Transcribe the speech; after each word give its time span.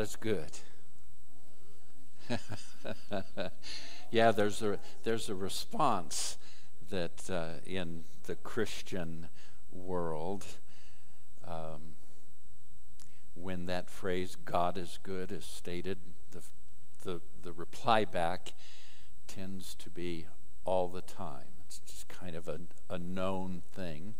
God 0.00 0.06
is 0.06 0.16
good. 0.16 0.50
yeah, 4.10 4.32
there's 4.32 4.62
a 4.62 4.78
there's 5.04 5.28
a 5.28 5.34
response 5.34 6.38
that 6.88 7.28
uh, 7.28 7.60
in 7.66 8.04
the 8.24 8.36
Christian 8.36 9.28
world, 9.70 10.46
um, 11.46 11.96
when 13.34 13.66
that 13.66 13.90
phrase 13.90 14.38
"God 14.42 14.78
is 14.78 14.98
good" 15.02 15.30
is 15.30 15.44
stated, 15.44 15.98
the 16.30 16.40
the 17.02 17.20
the 17.42 17.52
reply 17.52 18.06
back 18.06 18.54
tends 19.26 19.74
to 19.74 19.90
be 19.90 20.24
all 20.64 20.88
the 20.88 21.02
time. 21.02 21.60
It's 21.66 21.80
just 21.80 22.08
kind 22.08 22.36
of 22.36 22.48
a, 22.48 22.60
a 22.88 22.98
known 22.98 23.60
thing 23.74 24.14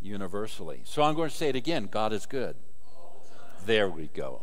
universally. 0.00 0.80
So 0.82 1.04
I'm 1.04 1.14
going 1.14 1.30
to 1.30 1.36
say 1.36 1.48
it 1.48 1.54
again 1.54 1.86
God 1.86 2.12
is 2.12 2.26
good. 2.26 2.56
There 3.66 3.88
we 3.88 4.08
go. 4.08 4.42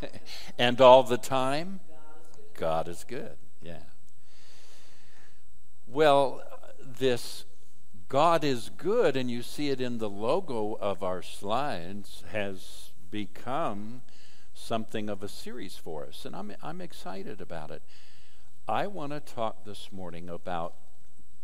and 0.58 0.80
all 0.80 1.02
the 1.02 1.16
time, 1.16 1.80
God 2.54 2.88
is 2.88 3.04
good. 3.06 3.36
Yeah. 3.62 3.82
Well, 5.86 6.42
this 6.80 7.44
God 8.08 8.44
is 8.44 8.70
good, 8.76 9.16
and 9.16 9.30
you 9.30 9.42
see 9.42 9.70
it 9.70 9.80
in 9.80 9.98
the 9.98 10.08
logo 10.08 10.74
of 10.80 11.02
our 11.02 11.22
slides, 11.22 12.22
has 12.30 12.92
become 13.10 14.02
something 14.54 15.08
of 15.08 15.22
a 15.22 15.28
series 15.28 15.76
for 15.76 16.06
us, 16.06 16.24
and 16.24 16.34
I'm, 16.34 16.54
I'm 16.62 16.80
excited 16.80 17.40
about 17.40 17.70
it. 17.70 17.82
I 18.68 18.86
want 18.86 19.12
to 19.12 19.20
talk 19.20 19.64
this 19.64 19.92
morning 19.92 20.28
about 20.28 20.74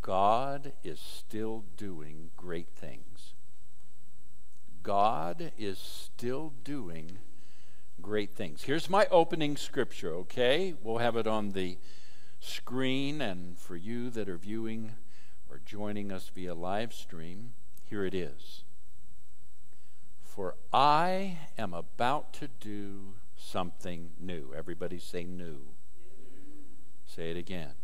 God 0.02 0.72
is 0.82 0.98
still 0.98 1.64
doing 1.76 2.30
great 2.36 2.68
things. 2.68 3.34
God 4.82 5.52
is 5.56 5.78
still 5.78 6.52
doing 6.64 7.18
great 8.02 8.34
things. 8.34 8.64
Here's 8.64 8.90
my 8.90 9.06
opening 9.10 9.56
scripture, 9.56 10.12
okay? 10.16 10.74
We'll 10.82 10.98
have 10.98 11.16
it 11.16 11.26
on 11.26 11.52
the 11.52 11.78
screen, 12.40 13.20
and 13.20 13.58
for 13.58 13.76
you 13.76 14.10
that 14.10 14.28
are 14.28 14.36
viewing 14.36 14.92
or 15.48 15.60
joining 15.64 16.10
us 16.10 16.30
via 16.34 16.54
live 16.54 16.92
stream, 16.92 17.52
here 17.88 18.04
it 18.04 18.14
is. 18.14 18.64
For 20.22 20.56
I 20.72 21.38
am 21.56 21.72
about 21.72 22.32
to 22.34 22.48
do 22.48 23.14
something 23.36 24.10
new. 24.18 24.52
Everybody 24.56 24.98
say 24.98 25.24
new. 25.24 25.44
new. 25.44 25.58
Say 27.06 27.30
it 27.30 27.36
again. 27.36 27.74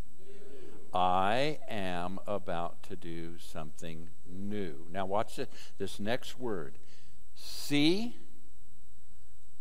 I 0.92 1.58
am 1.68 2.18
about 2.26 2.82
to 2.84 2.96
do 2.96 3.38
something 3.38 4.08
new. 4.26 4.86
Now, 4.90 5.04
watch 5.06 5.38
it. 5.38 5.52
This 5.76 6.00
next 6.00 6.38
word. 6.40 6.78
See, 7.34 8.16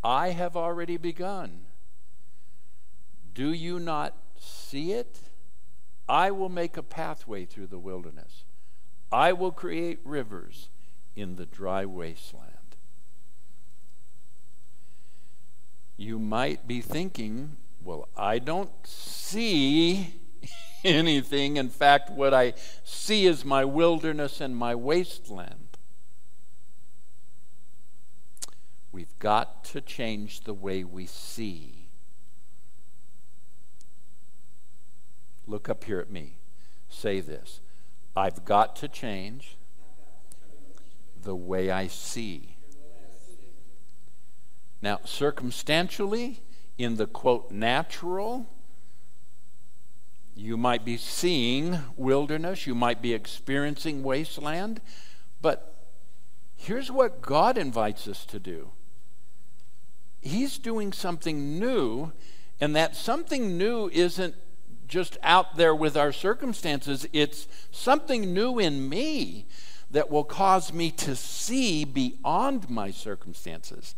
I 0.03 0.29
have 0.29 0.55
already 0.55 0.97
begun. 0.97 1.65
Do 3.33 3.51
you 3.51 3.79
not 3.79 4.13
see 4.39 4.93
it? 4.93 5.19
I 6.09 6.31
will 6.31 6.49
make 6.49 6.77
a 6.77 6.83
pathway 6.83 7.45
through 7.45 7.67
the 7.67 7.79
wilderness. 7.79 8.45
I 9.11 9.33
will 9.33 9.51
create 9.51 9.99
rivers 10.03 10.69
in 11.15 11.35
the 11.35 11.45
dry 11.45 11.85
wasteland. 11.85 12.53
You 15.97 16.19
might 16.19 16.67
be 16.67 16.79
thinking, 16.81 17.57
well, 17.83 18.07
I 18.15 18.39
don't 18.39 18.71
see 18.83 20.13
anything. 20.83 21.57
In 21.57 21.69
fact, 21.69 22.11
what 22.11 22.33
I 22.33 22.53
see 22.83 23.25
is 23.25 23.43
my 23.43 23.65
wilderness 23.65 24.39
and 24.39 24.55
my 24.55 24.75
wasteland. 24.75 25.66
We've 28.91 29.17
got 29.19 29.63
to 29.65 29.81
change 29.81 30.41
the 30.41 30.53
way 30.53 30.83
we 30.83 31.05
see. 31.05 31.89
Look 35.45 35.69
up 35.69 35.83
here 35.83 35.99
at 35.99 36.09
me. 36.09 36.37
Say 36.89 37.19
this 37.19 37.61
I've 38.15 38.45
got 38.45 38.75
to 38.77 38.87
change 38.87 39.57
the 41.21 41.35
way 41.35 41.69
I 41.69 41.87
see. 41.87 42.57
Now, 44.81 44.99
circumstantially, 45.03 46.41
in 46.77 46.95
the 46.95 47.07
quote 47.07 47.51
natural, 47.51 48.47
you 50.35 50.55
might 50.55 50.85
be 50.85 50.97
seeing 50.97 51.79
wilderness, 51.95 52.67
you 52.67 52.75
might 52.75 53.01
be 53.01 53.13
experiencing 53.13 54.03
wasteland, 54.03 54.81
but 55.41 55.75
here's 56.55 56.91
what 56.91 57.21
God 57.21 57.57
invites 57.57 58.07
us 58.07 58.25
to 58.25 58.39
do 58.39 58.71
He's 60.21 60.57
doing 60.57 60.93
something 60.93 61.59
new, 61.59 62.11
and 62.59 62.75
that 62.75 62.95
something 62.95 63.57
new 63.57 63.89
isn't 63.93 64.35
just 64.87 65.17
out 65.21 65.57
there 65.57 65.75
with 65.75 65.97
our 65.97 66.11
circumstances, 66.11 67.05
it's 67.11 67.47
something 67.71 68.33
new 68.33 68.57
in 68.57 68.87
me 68.87 69.45
that 69.91 70.09
will 70.09 70.23
cause 70.23 70.73
me 70.73 70.91
to 70.91 71.15
see 71.15 71.85
beyond 71.85 72.69
my 72.69 72.91
circumstances. 72.91 73.95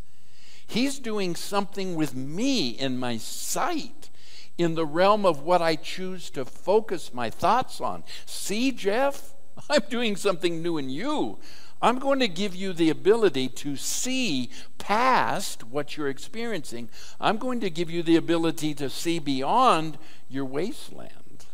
He's 0.67 0.99
doing 0.99 1.35
something 1.35 1.95
with 1.95 2.15
me 2.15 2.69
in 2.69 2.99
my 2.99 3.17
sight, 3.17 4.09
in 4.57 4.75
the 4.75 4.85
realm 4.85 5.25
of 5.25 5.41
what 5.41 5.61
I 5.61 5.75
choose 5.75 6.29
to 6.31 6.45
focus 6.45 7.13
my 7.13 7.29
thoughts 7.29 7.81
on. 7.81 8.03
See, 8.25 8.71
Jeff, 8.71 9.33
I'm 9.69 9.83
doing 9.89 10.15
something 10.15 10.61
new 10.61 10.77
in 10.77 10.89
you. 10.89 11.39
I'm 11.81 11.99
going 11.99 12.19
to 12.19 12.27
give 12.27 12.55
you 12.55 12.73
the 12.73 12.89
ability 12.89 13.47
to 13.49 13.75
see 13.75 14.49
past 14.77 15.63
what 15.63 15.95
you're 15.95 16.09
experiencing. 16.09 16.89
I'm 17.19 17.37
going 17.37 17.61
to 17.61 17.69
give 17.69 17.89
you 17.89 18.03
the 18.03 18.17
ability 18.17 18.73
to 18.75 18.89
see 18.89 19.19
beyond 19.19 19.97
your 20.29 20.45
wasteland. 20.45 21.45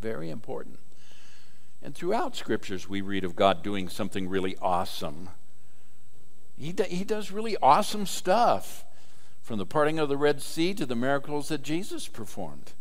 Very 0.00 0.30
important. 0.30 0.78
And 1.82 1.94
throughout 1.94 2.34
scriptures, 2.34 2.88
we 2.88 3.02
read 3.02 3.24
of 3.24 3.36
God 3.36 3.62
doing 3.62 3.90
something 3.90 4.26
really 4.26 4.56
awesome. 4.62 5.28
He, 6.56 6.72
do, 6.72 6.84
he 6.84 7.04
does 7.04 7.30
really 7.30 7.58
awesome 7.62 8.06
stuff, 8.06 8.84
from 9.42 9.58
the 9.58 9.66
parting 9.66 9.98
of 9.98 10.08
the 10.08 10.16
Red 10.16 10.40
Sea 10.40 10.72
to 10.72 10.86
the 10.86 10.94
miracles 10.94 11.48
that 11.48 11.62
Jesus 11.62 12.08
performed. 12.08 12.72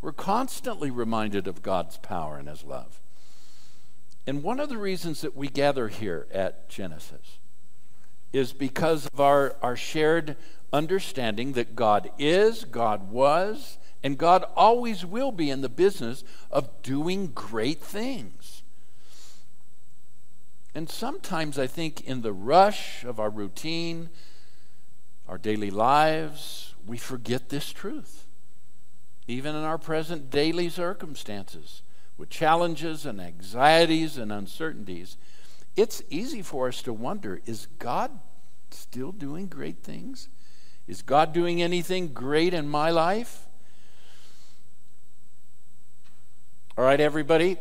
We're 0.00 0.12
constantly 0.12 0.90
reminded 0.90 1.46
of 1.46 1.62
God's 1.62 1.98
power 1.98 2.38
and 2.38 2.48
His 2.48 2.64
love. 2.64 3.00
And 4.26 4.42
one 4.42 4.58
of 4.58 4.68
the 4.68 4.78
reasons 4.78 5.20
that 5.20 5.36
we 5.36 5.48
gather 5.48 5.88
here 5.88 6.26
at 6.32 6.68
Genesis 6.68 7.38
is 8.32 8.52
because 8.52 9.06
of 9.06 9.20
our, 9.20 9.56
our 9.62 9.76
shared 9.76 10.36
understanding 10.72 11.52
that 11.52 11.76
God 11.76 12.10
is, 12.18 12.64
God 12.64 13.10
was, 13.10 13.78
and 14.02 14.18
God 14.18 14.44
always 14.56 15.06
will 15.06 15.30
be 15.30 15.48
in 15.48 15.60
the 15.60 15.68
business 15.68 16.24
of 16.50 16.82
doing 16.82 17.28
great 17.28 17.80
things. 17.80 18.62
And 20.74 20.90
sometimes 20.90 21.58
I 21.58 21.66
think 21.66 22.02
in 22.02 22.22
the 22.22 22.32
rush 22.32 23.04
of 23.04 23.18
our 23.20 23.30
routine, 23.30 24.10
our 25.28 25.38
daily 25.38 25.70
lives, 25.70 26.74
we 26.84 26.98
forget 26.98 27.48
this 27.48 27.72
truth, 27.72 28.26
even 29.26 29.54
in 29.54 29.62
our 29.62 29.78
present 29.78 30.30
daily 30.30 30.68
circumstances 30.68 31.82
with 32.18 32.30
challenges 32.30 33.04
and 33.04 33.20
anxieties 33.20 34.16
and 34.16 34.32
uncertainties, 34.32 35.16
it's 35.76 36.02
easy 36.08 36.42
for 36.42 36.68
us 36.68 36.82
to 36.82 36.92
wonder 36.92 37.40
is 37.46 37.66
God 37.78 38.10
still 38.70 39.12
doing 39.12 39.46
great 39.46 39.82
things? 39.82 40.28
Is 40.86 41.02
God 41.02 41.32
doing 41.32 41.62
anything 41.62 42.08
great 42.08 42.54
in 42.54 42.68
my 42.68 42.90
life? 42.90 43.46
All 46.78 46.84
right, 46.84 47.00
everybody, 47.00 47.56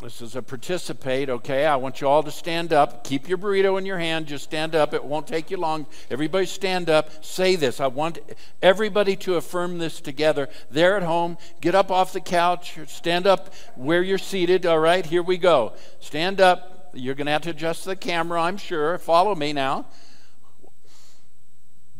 this 0.00 0.22
is 0.22 0.36
a 0.36 0.42
participate, 0.42 1.28
okay? 1.28 1.66
I 1.66 1.74
want 1.74 2.00
you 2.00 2.06
all 2.06 2.22
to 2.22 2.30
stand 2.30 2.72
up. 2.72 3.02
Keep 3.02 3.28
your 3.28 3.36
burrito 3.36 3.76
in 3.78 3.84
your 3.84 3.98
hand. 3.98 4.26
Just 4.26 4.44
stand 4.44 4.76
up. 4.76 4.94
It 4.94 5.02
won't 5.02 5.26
take 5.26 5.50
you 5.50 5.56
long. 5.56 5.86
Everybody 6.08 6.46
stand 6.46 6.88
up. 6.88 7.24
Say 7.24 7.56
this. 7.56 7.80
I 7.80 7.88
want 7.88 8.20
everybody 8.62 9.16
to 9.16 9.34
affirm 9.34 9.78
this 9.78 10.00
together. 10.00 10.48
There 10.70 10.96
at 10.96 11.02
home, 11.02 11.36
get 11.60 11.74
up 11.74 11.90
off 11.90 12.12
the 12.12 12.20
couch. 12.20 12.78
Stand 12.86 13.26
up 13.26 13.52
where 13.74 14.00
you're 14.00 14.18
seated, 14.18 14.66
all 14.66 14.78
right? 14.78 15.04
Here 15.04 15.22
we 15.22 15.36
go. 15.36 15.72
Stand 15.98 16.40
up. 16.40 16.92
You're 16.94 17.16
going 17.16 17.26
to 17.26 17.32
have 17.32 17.42
to 17.42 17.50
adjust 17.50 17.84
the 17.84 17.96
camera, 17.96 18.40
I'm 18.40 18.56
sure. 18.56 18.98
Follow 18.98 19.34
me 19.34 19.52
now. 19.52 19.86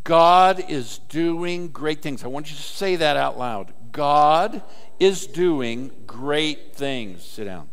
God 0.04 0.64
is 0.68 0.98
doing 1.08 1.68
great 1.68 2.00
things. 2.00 2.22
I 2.22 2.28
want 2.28 2.48
you 2.48 2.56
to 2.56 2.62
say 2.62 2.94
that 2.94 3.16
out 3.16 3.36
loud. 3.36 3.74
God 3.90 4.62
is 5.00 5.26
doing 5.26 5.90
great 6.06 6.76
things. 6.76 7.24
Sit 7.24 7.46
down. 7.46 7.68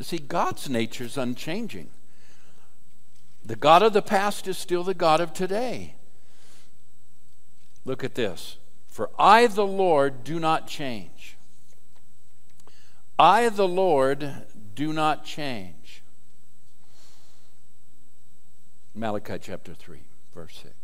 See, 0.00 0.18
God's 0.18 0.68
nature 0.68 1.04
is 1.04 1.16
unchanging. 1.16 1.90
The 3.44 3.56
God 3.56 3.82
of 3.82 3.92
the 3.92 4.02
past 4.02 4.48
is 4.48 4.56
still 4.56 4.82
the 4.82 4.94
God 4.94 5.20
of 5.20 5.32
today. 5.32 5.94
Look 7.84 8.04
at 8.04 8.14
this. 8.14 8.56
For 8.88 9.10
I, 9.18 9.46
the 9.46 9.66
Lord, 9.66 10.24
do 10.24 10.40
not 10.40 10.66
change. 10.66 11.36
I, 13.18 13.48
the 13.50 13.68
Lord, 13.68 14.32
do 14.74 14.92
not 14.92 15.24
change. 15.24 16.02
Malachi 18.94 19.38
chapter 19.40 19.74
3, 19.74 20.00
verse 20.34 20.60
6. 20.62 20.74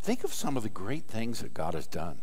Think 0.00 0.24
of 0.24 0.32
some 0.32 0.56
of 0.56 0.62
the 0.62 0.68
great 0.68 1.04
things 1.04 1.40
that 1.40 1.52
God 1.52 1.74
has 1.74 1.86
done. 1.86 2.20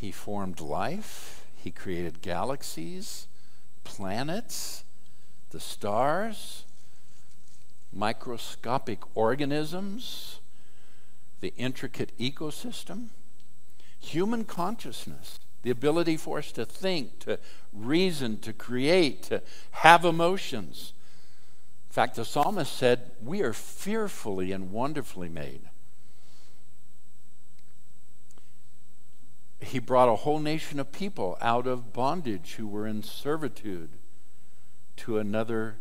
He 0.00 0.12
formed 0.12 0.60
life, 0.60 1.44
He 1.56 1.70
created 1.70 2.22
galaxies, 2.22 3.26
planets, 3.84 4.82
the 5.50 5.60
stars, 5.60 6.64
microscopic 7.92 9.00
organisms, 9.14 10.38
the 11.42 11.52
intricate 11.58 12.16
ecosystem, 12.18 13.08
human 13.98 14.46
consciousness, 14.46 15.38
the 15.64 15.70
ability 15.70 16.16
for 16.16 16.38
us 16.38 16.50
to 16.52 16.64
think, 16.64 17.18
to 17.18 17.38
reason, 17.70 18.38
to 18.38 18.54
create, 18.54 19.24
to 19.24 19.42
have 19.72 20.06
emotions. 20.06 20.94
In 21.90 21.92
fact, 21.92 22.16
the 22.16 22.24
psalmist 22.24 22.74
said, 22.74 23.10
We 23.22 23.42
are 23.42 23.52
fearfully 23.52 24.50
and 24.50 24.72
wonderfully 24.72 25.28
made. 25.28 25.60
He 29.60 29.78
brought 29.78 30.08
a 30.08 30.16
whole 30.16 30.38
nation 30.38 30.80
of 30.80 30.90
people 30.90 31.36
out 31.40 31.66
of 31.66 31.92
bondage 31.92 32.54
who 32.54 32.66
were 32.66 32.86
in 32.86 33.02
servitude 33.02 33.90
to 34.96 35.18
another 35.18 35.76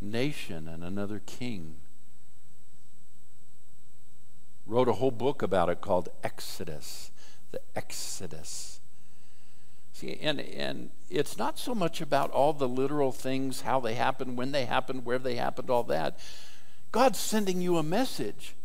nation 0.00 0.68
and 0.68 0.82
another 0.82 1.20
king. 1.24 1.76
Wrote 4.66 4.88
a 4.88 4.94
whole 4.94 5.10
book 5.10 5.42
about 5.42 5.68
it 5.68 5.80
called 5.80 6.08
Exodus, 6.22 7.10
the 7.50 7.60
Exodus. 7.76 8.80
See, 9.92 10.18
and, 10.20 10.40
and 10.40 10.90
it's 11.08 11.38
not 11.38 11.58
so 11.58 11.74
much 11.74 12.00
about 12.00 12.32
all 12.32 12.52
the 12.52 12.68
literal 12.68 13.12
things, 13.12 13.60
how 13.60 13.78
they 13.78 13.94
happened, 13.94 14.36
when 14.36 14.50
they 14.50 14.64
happened, 14.64 15.04
where 15.04 15.20
they 15.20 15.36
happened, 15.36 15.70
all 15.70 15.84
that. 15.84 16.18
God's 16.90 17.18
sending 17.18 17.60
you 17.60 17.76
a 17.76 17.82
message. 17.82 18.56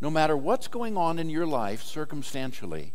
No 0.00 0.10
matter 0.10 0.36
what's 0.36 0.68
going 0.68 0.96
on 0.96 1.18
in 1.18 1.30
your 1.30 1.46
life 1.46 1.82
circumstantially, 1.82 2.92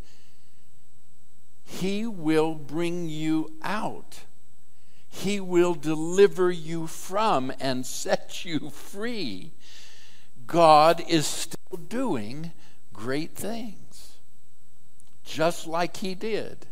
He 1.64 2.06
will 2.06 2.54
bring 2.54 3.08
you 3.08 3.52
out. 3.62 4.20
He 5.08 5.40
will 5.40 5.74
deliver 5.74 6.50
you 6.50 6.86
from 6.86 7.52
and 7.58 7.86
set 7.86 8.44
you 8.44 8.70
free. 8.70 9.52
God 10.46 11.02
is 11.08 11.26
still 11.26 11.78
doing 11.88 12.52
great 12.92 13.34
things, 13.34 14.18
just 15.24 15.66
like 15.66 15.98
He 15.98 16.14
did 16.14 16.66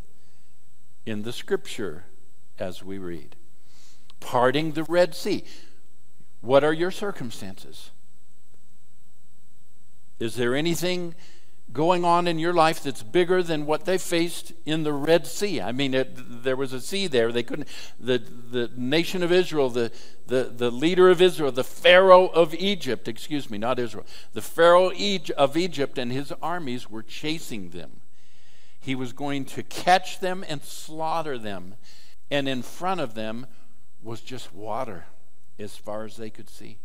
in 1.07 1.23
the 1.23 1.33
scripture 1.33 2.05
as 2.59 2.83
we 2.83 2.99
read. 2.99 3.37
Parting 4.21 4.73
the 4.73 4.85
Red 4.85 5.15
Sea. 5.15 5.45
What 6.41 6.65
are 6.65 6.73
your 6.73 6.91
circumstances? 6.91 7.91
Is 10.19 10.37
there 10.37 10.55
anything 10.55 11.15
going 11.73 12.05
on 12.05 12.27
in 12.27 12.39
your 12.39 12.53
life 12.53 12.83
that's 12.83 13.03
bigger 13.03 13.43
than 13.43 13.67
what 13.67 13.85
they 13.85 13.97
faced 13.97 14.53
in 14.67 14.83
the 14.83 14.93
Red 14.93 15.27
Sea. 15.27 15.61
I 15.61 15.73
mean, 15.73 15.95
it, 15.95 16.43
there 16.43 16.57
was 16.57 16.73
a 16.73 16.81
sea 16.81 17.07
there. 17.07 17.33
They 17.33 17.43
couldn't. 17.43 17.69
The 17.99 18.19
the 18.19 18.71
nation 18.77 19.23
of 19.23 19.33
Israel, 19.33 19.71
the 19.71 19.91
the 20.27 20.45
the 20.45 20.71
leader 20.71 21.09
of 21.09 21.23
Israel, 21.23 21.53
the 21.53 21.65
Pharaoh 21.65 22.27
of 22.27 22.55
Egypt. 22.55 23.09
Excuse 23.09 23.49
me, 23.51 23.59
not 23.59 23.79
Israel. 23.79 24.07
The 24.33 24.43
Pharaoh 24.43 24.91
of 25.37 25.57
Egypt 25.57 25.99
and 25.99 26.13
his 26.13 26.33
armies 26.43 26.91
were 26.91 27.03
chasing 27.03 27.71
them. 27.71 28.01
He 28.79 28.95
was 28.95 29.13
going 29.13 29.45
to 29.47 29.63
catch 29.63 30.21
them 30.21 30.45
and 30.49 30.63
slaughter 30.63 31.39
them, 31.39 31.77
and 32.31 32.49
in 32.49 32.63
front 32.63 33.01
of 33.01 33.15
them 33.15 33.47
was 34.03 34.21
just 34.21 34.53
water, 34.53 35.07
as 35.59 35.77
far 35.77 36.05
as 36.05 36.17
they 36.17 36.31
could 36.31 36.51
see. 36.51 36.79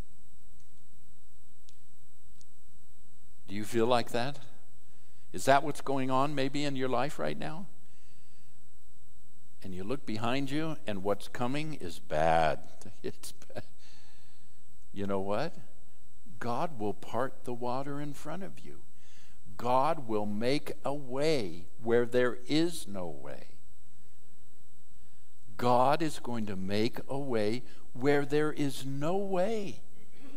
Do 3.48 3.56
you 3.56 3.64
feel 3.64 3.88
like 3.88 4.12
that? 4.12 4.40
Is 5.34 5.46
that 5.46 5.64
what's 5.64 5.82
going 5.82 6.10
on 6.10 6.36
maybe 6.36 6.64
in 6.64 6.76
your 6.76 6.90
life 6.90 7.20
right 7.20 7.38
now? 7.38 7.68
And 9.64 9.74
you 9.74 9.84
look 9.84 10.06
behind 10.06 10.50
you, 10.50 10.78
and 10.86 11.04
what's 11.04 11.28
coming 11.28 11.74
is 11.76 12.00
bad. 12.00 12.60
It's 13.04 13.34
bad. 13.34 13.64
You 14.94 15.06
know 15.08 15.20
what? 15.20 15.56
God 16.40 16.80
will 16.80 16.94
part 16.94 17.44
the 17.44 17.54
water 17.54 18.00
in 18.00 18.14
front 18.14 18.44
of 18.44 18.60
you. 18.60 18.80
God 19.58 20.08
will 20.08 20.26
make 20.26 20.74
a 20.86 20.94
way 20.94 21.66
where 21.82 22.06
there 22.06 22.38
is 22.48 22.88
no 22.88 23.08
way. 23.08 23.48
God 25.58 26.02
is 26.02 26.20
going 26.20 26.46
to 26.46 26.56
make 26.56 27.00
a 27.08 27.18
way 27.18 27.64
where 27.94 28.26
there 28.26 28.52
is 28.52 28.86
no 28.86 29.18
way. 29.18 29.82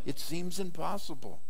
It 0.07 0.19
seems 0.19 0.59
impossible. 0.59 1.43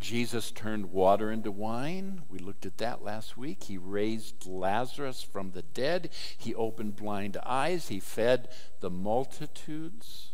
Jesus 0.00 0.50
turned 0.50 0.92
water 0.92 1.30
into 1.30 1.50
wine. 1.50 2.22
We 2.28 2.38
looked 2.38 2.66
at 2.66 2.78
that 2.78 3.02
last 3.02 3.36
week. 3.36 3.64
He 3.64 3.78
raised 3.78 4.46
Lazarus 4.46 5.22
from 5.22 5.52
the 5.52 5.62
dead. 5.62 6.10
He 6.36 6.54
opened 6.54 6.96
blind 6.96 7.36
eyes. 7.44 7.88
He 7.88 8.00
fed 8.00 8.48
the 8.80 8.90
multitudes. 8.90 10.32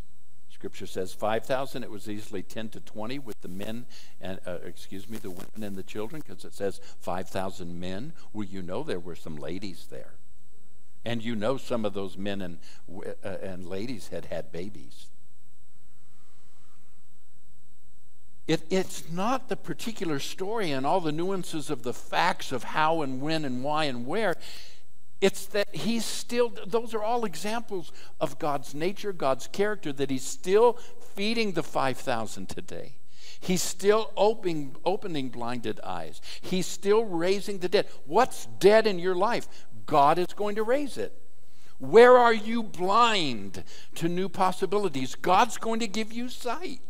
Scripture 0.49 0.87
says 0.87 1.15
5,000. 1.15 1.83
It 1.83 1.91
was 1.91 2.09
easily 2.09 2.43
10 2.43 2.71
to 2.71 2.81
20 2.81 3.19
with 3.19 3.41
the 3.41 3.49
men 3.49 3.87
and, 4.21 4.41
uh, 4.47 4.59
excuse 4.65 5.09
me, 5.09 5.19
the 5.19 5.31
women 5.31 5.63
and 5.63 5.77
the 5.77 5.83
children 5.83 6.23
because 6.27 6.45
it 6.45 6.53
says 6.53 6.81
5,000 7.01 7.79
men. 7.79 8.13
Well, 8.33 8.47
you 8.47 8.63
know 8.63 8.83
there 8.83 9.01
were 9.01 9.17
some 9.17 9.37
ladies 9.37 9.87
there. 9.91 10.15
And 11.05 11.23
you 11.23 11.35
know 11.35 11.57
some 11.57 11.85
of 11.85 11.95
those 11.95 12.19
men 12.19 12.43
and, 12.43 12.59
uh, 13.25 13.29
and 13.41 13.67
ladies 13.67 14.09
had 14.09 14.27
had 14.27 14.53
babies. 14.53 15.07
It, 18.51 18.63
it's 18.69 19.09
not 19.09 19.49
the 19.49 19.55
particular 19.55 20.19
story 20.19 20.73
and 20.73 20.85
all 20.85 21.01
the 21.01 21.13
nuances 21.13 21.71
of 21.71 21.85
the 21.85 21.93
facts 21.93 22.51
of 22.51 22.65
how 22.65 23.03
and 23.03 23.21
when 23.21 23.45
and 23.45 23.63
why 23.63 23.85
and 23.85 24.05
where. 24.05 24.35
It's 25.21 25.47
that 25.47 25.73
he's 25.73 26.05
still, 26.05 26.53
those 26.67 26.93
are 26.93 27.01
all 27.01 27.25
examples 27.25 27.93
of 28.21 28.41
God's 28.41 28.75
nature, 28.75 29.13
God's 29.13 29.47
character, 29.47 29.93
that 29.93 30.11
he's 30.11 30.25
still 30.25 30.73
feeding 31.15 31.53
the 31.53 31.63
5,000 31.63 32.49
today. 32.49 32.97
He's 33.39 33.63
still 33.63 34.11
opening, 34.17 34.75
opening 34.85 35.29
blinded 35.29 35.79
eyes. 35.85 36.21
He's 36.41 36.67
still 36.67 37.05
raising 37.05 37.59
the 37.59 37.69
dead. 37.69 37.87
What's 38.05 38.47
dead 38.59 38.85
in 38.85 38.99
your 38.99 39.15
life? 39.15 39.47
God 39.87 40.19
is 40.19 40.35
going 40.35 40.57
to 40.57 40.65
raise 40.65 40.99
it. 40.99 41.17
Where 41.79 42.19
are 42.19 42.35
you 42.35 42.65
blind 42.65 43.63
to 43.95 44.09
new 44.09 44.29
possibilities? 44.29 45.15
God's 45.15 45.57
going 45.57 45.79
to 45.79 45.87
give 45.87 46.13
you 46.13 46.29
sight. 46.29 46.90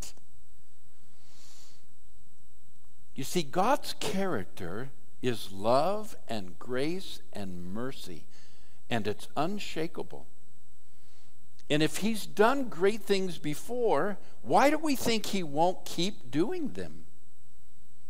You 3.21 3.25
see, 3.25 3.43
God's 3.43 3.95
character 4.01 4.89
is 5.21 5.53
love 5.53 6.17
and 6.27 6.59
grace 6.59 7.21
and 7.35 7.63
mercy, 7.67 8.25
and 8.89 9.07
it's 9.07 9.29
unshakable. 9.37 10.27
And 11.69 11.83
if 11.83 11.99
He's 11.99 12.25
done 12.25 12.71
great 12.71 13.03
things 13.03 13.37
before, 13.37 14.17
why 14.41 14.71
do 14.71 14.79
we 14.79 14.97
think 14.97 15.27
He 15.27 15.43
won't 15.43 15.85
keep 15.85 16.31
doing 16.31 16.69
them? 16.69 17.05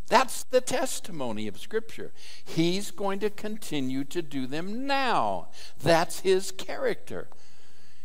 That's 0.07 0.45
the 0.45 0.61
testimony 0.61 1.49
of 1.49 1.59
Scripture. 1.59 2.13
He's 2.45 2.93
going 2.93 3.19
to 3.19 3.31
continue 3.31 4.05
to 4.05 4.23
do 4.23 4.47
them 4.47 4.87
now. 4.87 5.49
That's 5.83 6.21
His 6.21 6.53
character. 6.53 7.27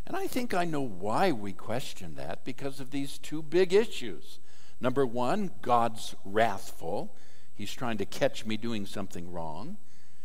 And 0.07 0.17
I 0.17 0.25
think 0.25 0.55
I 0.55 0.65
know 0.65 0.81
why 0.81 1.31
we 1.31 1.53
question 1.53 2.15
that 2.15 2.43
because 2.43 2.79
of 2.79 2.89
these 2.89 3.19
two 3.19 3.43
big 3.43 3.73
issues. 3.73 4.39
Number 4.79 5.05
one, 5.05 5.51
God's 5.61 6.15
wrathful. 6.25 7.15
He's 7.53 7.73
trying 7.73 7.97
to 7.97 8.05
catch 8.05 8.45
me 8.45 8.57
doing 8.57 8.85
something 8.85 9.31
wrong. 9.31 9.77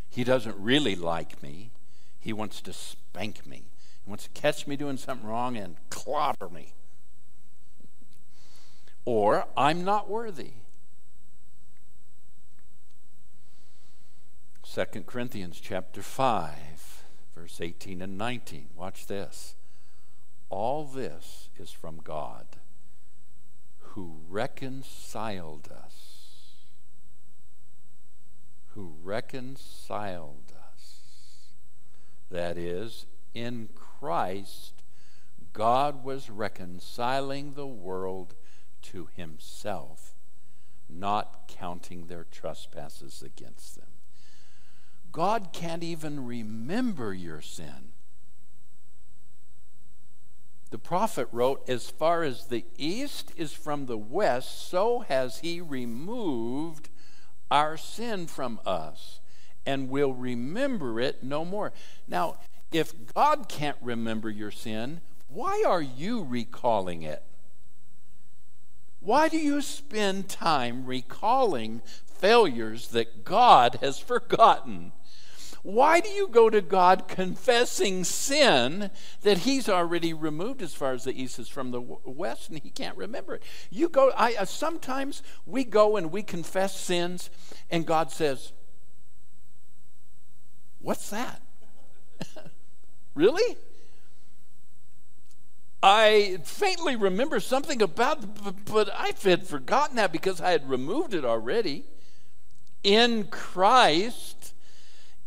He 0.08 0.24
doesn't 0.24 0.56
really 0.56 0.96
like 0.96 1.42
me. 1.42 1.70
He 2.18 2.32
wants 2.32 2.60
to 2.62 2.72
spank 2.72 3.46
me. 3.46 3.64
He 4.04 4.10
wants 4.10 4.24
to 4.24 4.30
catch 4.30 4.66
me 4.66 4.76
doing 4.76 4.96
something 4.96 5.26
wrong 5.26 5.56
and 5.56 5.76
clobber 5.88 6.48
me. 6.48 6.74
Or 9.04 9.46
I'm 9.56 9.84
not 9.84 10.10
worthy. 10.10 10.52
2 14.72 14.84
Corinthians 15.06 15.60
chapter 15.60 16.02
5, 16.02 17.04
verse 17.34 17.60
18 17.60 18.02
and 18.02 18.18
19. 18.18 18.68
Watch 18.76 19.06
this. 19.06 19.54
All 20.48 20.84
this 20.84 21.48
is 21.58 21.70
from 21.70 22.00
God 22.02 22.49
who 23.94 24.20
reconciled 24.28 25.68
us. 25.68 25.94
Who 28.74 28.94
reconciled 29.02 30.52
us. 30.72 30.94
That 32.30 32.56
is, 32.56 33.06
in 33.34 33.68
Christ, 33.74 34.84
God 35.52 36.04
was 36.04 36.30
reconciling 36.30 37.54
the 37.54 37.66
world 37.66 38.36
to 38.82 39.08
himself, 39.16 40.14
not 40.88 41.48
counting 41.48 42.06
their 42.06 42.26
trespasses 42.30 43.22
against 43.22 43.74
them. 43.74 43.88
God 45.10 45.48
can't 45.52 45.82
even 45.82 46.24
remember 46.24 47.12
your 47.12 47.40
sin 47.40 47.89
The 50.70 50.78
prophet 50.78 51.28
wrote, 51.32 51.68
As 51.68 51.90
far 51.90 52.22
as 52.22 52.46
the 52.46 52.64
east 52.78 53.32
is 53.36 53.52
from 53.52 53.86
the 53.86 53.98
west, 53.98 54.68
so 54.68 55.00
has 55.00 55.40
he 55.40 55.60
removed 55.60 56.88
our 57.50 57.76
sin 57.76 58.26
from 58.26 58.60
us 58.64 59.20
and 59.66 59.88
will 59.88 60.14
remember 60.14 61.00
it 61.00 61.22
no 61.22 61.44
more. 61.44 61.72
Now, 62.06 62.38
if 62.72 62.94
God 63.14 63.48
can't 63.48 63.76
remember 63.80 64.30
your 64.30 64.52
sin, 64.52 65.00
why 65.28 65.64
are 65.66 65.82
you 65.82 66.22
recalling 66.22 67.02
it? 67.02 67.22
Why 69.00 69.28
do 69.28 69.38
you 69.38 69.62
spend 69.62 70.28
time 70.28 70.86
recalling 70.86 71.82
failures 72.06 72.88
that 72.88 73.24
God 73.24 73.78
has 73.80 73.98
forgotten? 73.98 74.92
Why 75.62 76.00
do 76.00 76.08
you 76.08 76.28
go 76.28 76.48
to 76.48 76.60
God 76.60 77.06
confessing 77.06 78.04
sin 78.04 78.90
that 79.22 79.38
He's 79.38 79.68
already 79.68 80.14
removed 80.14 80.62
as 80.62 80.72
far 80.72 80.92
as 80.92 81.04
the 81.04 81.22
east 81.22 81.38
is 81.38 81.48
from 81.48 81.70
the 81.70 81.80
west 81.80 82.48
and 82.48 82.58
He 82.58 82.70
can't 82.70 82.96
remember 82.96 83.34
it? 83.34 83.42
You 83.70 83.88
go, 83.88 84.10
I, 84.16 84.34
uh, 84.34 84.44
sometimes 84.46 85.22
we 85.44 85.64
go 85.64 85.96
and 85.96 86.10
we 86.10 86.22
confess 86.22 86.78
sins, 86.80 87.30
and 87.70 87.86
God 87.86 88.10
says, 88.10 88.52
What's 90.80 91.10
that? 91.10 91.42
really? 93.14 93.56
I 95.82 96.38
faintly 96.44 96.96
remember 96.96 97.40
something 97.40 97.80
about, 97.80 98.64
but 98.66 98.90
I 98.92 99.12
had 99.22 99.46
forgotten 99.46 99.96
that 99.96 100.12
because 100.12 100.40
I 100.40 100.50
had 100.50 100.68
removed 100.68 101.14
it 101.14 101.24
already. 101.24 101.84
In 102.82 103.24
Christ, 103.24 104.54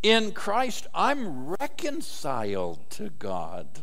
in 0.04 0.34
Christ, 0.34 0.86
I'm 0.94 1.56
reconciled 1.60 2.90
to 2.92 3.10
God. 3.10 3.80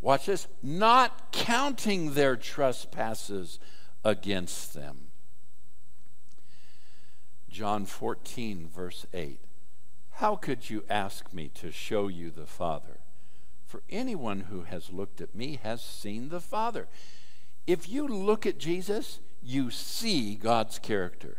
Watch 0.00 0.26
this, 0.26 0.48
not 0.62 1.32
counting 1.32 2.14
their 2.14 2.36
trespasses 2.36 3.58
against 4.04 4.74
them. 4.74 5.08
John 7.48 7.86
14, 7.86 8.68
verse 8.68 9.06
8. 9.14 9.38
How 10.12 10.36
could 10.36 10.70
you 10.70 10.84
ask 10.90 11.32
me 11.32 11.50
to 11.54 11.70
show 11.70 12.08
you 12.08 12.30
the 12.30 12.46
Father? 12.46 13.00
For 13.66 13.82
anyone 13.88 14.40
who 14.40 14.62
has 14.62 14.90
looked 14.90 15.20
at 15.20 15.34
me 15.34 15.58
has 15.62 15.82
seen 15.82 16.28
the 16.28 16.40
Father. 16.40 16.88
If 17.66 17.88
you 17.88 18.06
look 18.06 18.46
at 18.46 18.58
Jesus, 18.58 19.20
you 19.42 19.70
see 19.70 20.34
God's 20.34 20.78
character. 20.78 21.38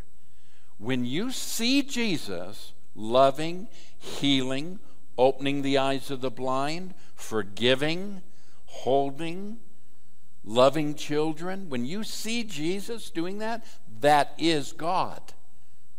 When 0.77 1.05
you 1.05 1.32
see 1.32 1.82
Jesus 1.82 2.74
loving, 2.96 3.67
healing, 3.98 4.79
opening 5.17 5.62
the 5.62 5.77
eyes 5.77 6.12
of 6.12 6.22
the 6.22 6.32
blind, 6.32 6.94
forgiving, 7.15 8.22
holding, 8.65 9.58
loving 10.44 10.96
children, 10.96 11.70
when 11.70 11.86
you 11.86 12.03
see 12.03 12.44
Jesus 12.44 13.10
doing 13.10 13.39
that, 13.39 13.65
that 14.01 14.34
is 14.38 14.74
God. 14.74 15.22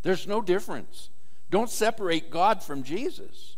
There's 0.02 0.26
no 0.26 0.40
difference. 0.40 1.10
Don't 1.50 1.70
separate 1.70 2.30
God 2.30 2.62
from 2.62 2.82
Jesus. 2.82 3.56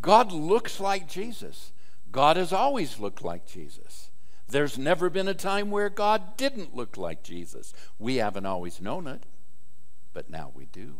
God 0.00 0.32
looks 0.32 0.80
like 0.80 1.08
Jesus. 1.08 1.72
God 2.12 2.36
has 2.36 2.52
always 2.52 2.98
looked 2.98 3.22
like 3.22 3.46
Jesus. 3.46 4.07
There's 4.48 4.78
never 4.78 5.10
been 5.10 5.28
a 5.28 5.34
time 5.34 5.70
where 5.70 5.90
God 5.90 6.36
didn't 6.36 6.74
look 6.74 6.96
like 6.96 7.22
Jesus. 7.22 7.74
We 7.98 8.16
haven't 8.16 8.46
always 8.46 8.80
known 8.80 9.06
it, 9.06 9.24
but 10.12 10.30
now 10.30 10.52
we 10.54 10.66
do. 10.66 10.96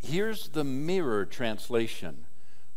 Here's 0.00 0.48
the 0.48 0.64
mirror 0.64 1.24
translation 1.24 2.24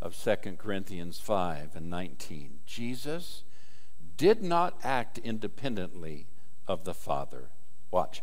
of 0.01 0.15
2 0.15 0.57
Corinthians 0.57 1.19
5 1.19 1.75
and 1.75 1.89
19. 1.89 2.59
Jesus 2.65 3.43
did 4.17 4.43
not 4.43 4.77
act 4.83 5.17
independently 5.17 6.27
of 6.67 6.83
the 6.83 6.93
Father. 6.93 7.49
Watch. 7.91 8.21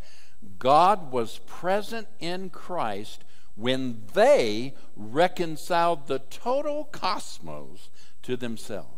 God 0.59 1.11
was 1.11 1.39
present 1.47 2.09
in 2.21 2.51
Christ 2.51 3.25
when 3.55 4.03
they 4.15 4.75
reconciled 4.97 6.07
the 6.07 6.19
total 6.19 6.85
cosmos 6.85 7.91
to 8.23 8.37
themselves. 8.37 8.89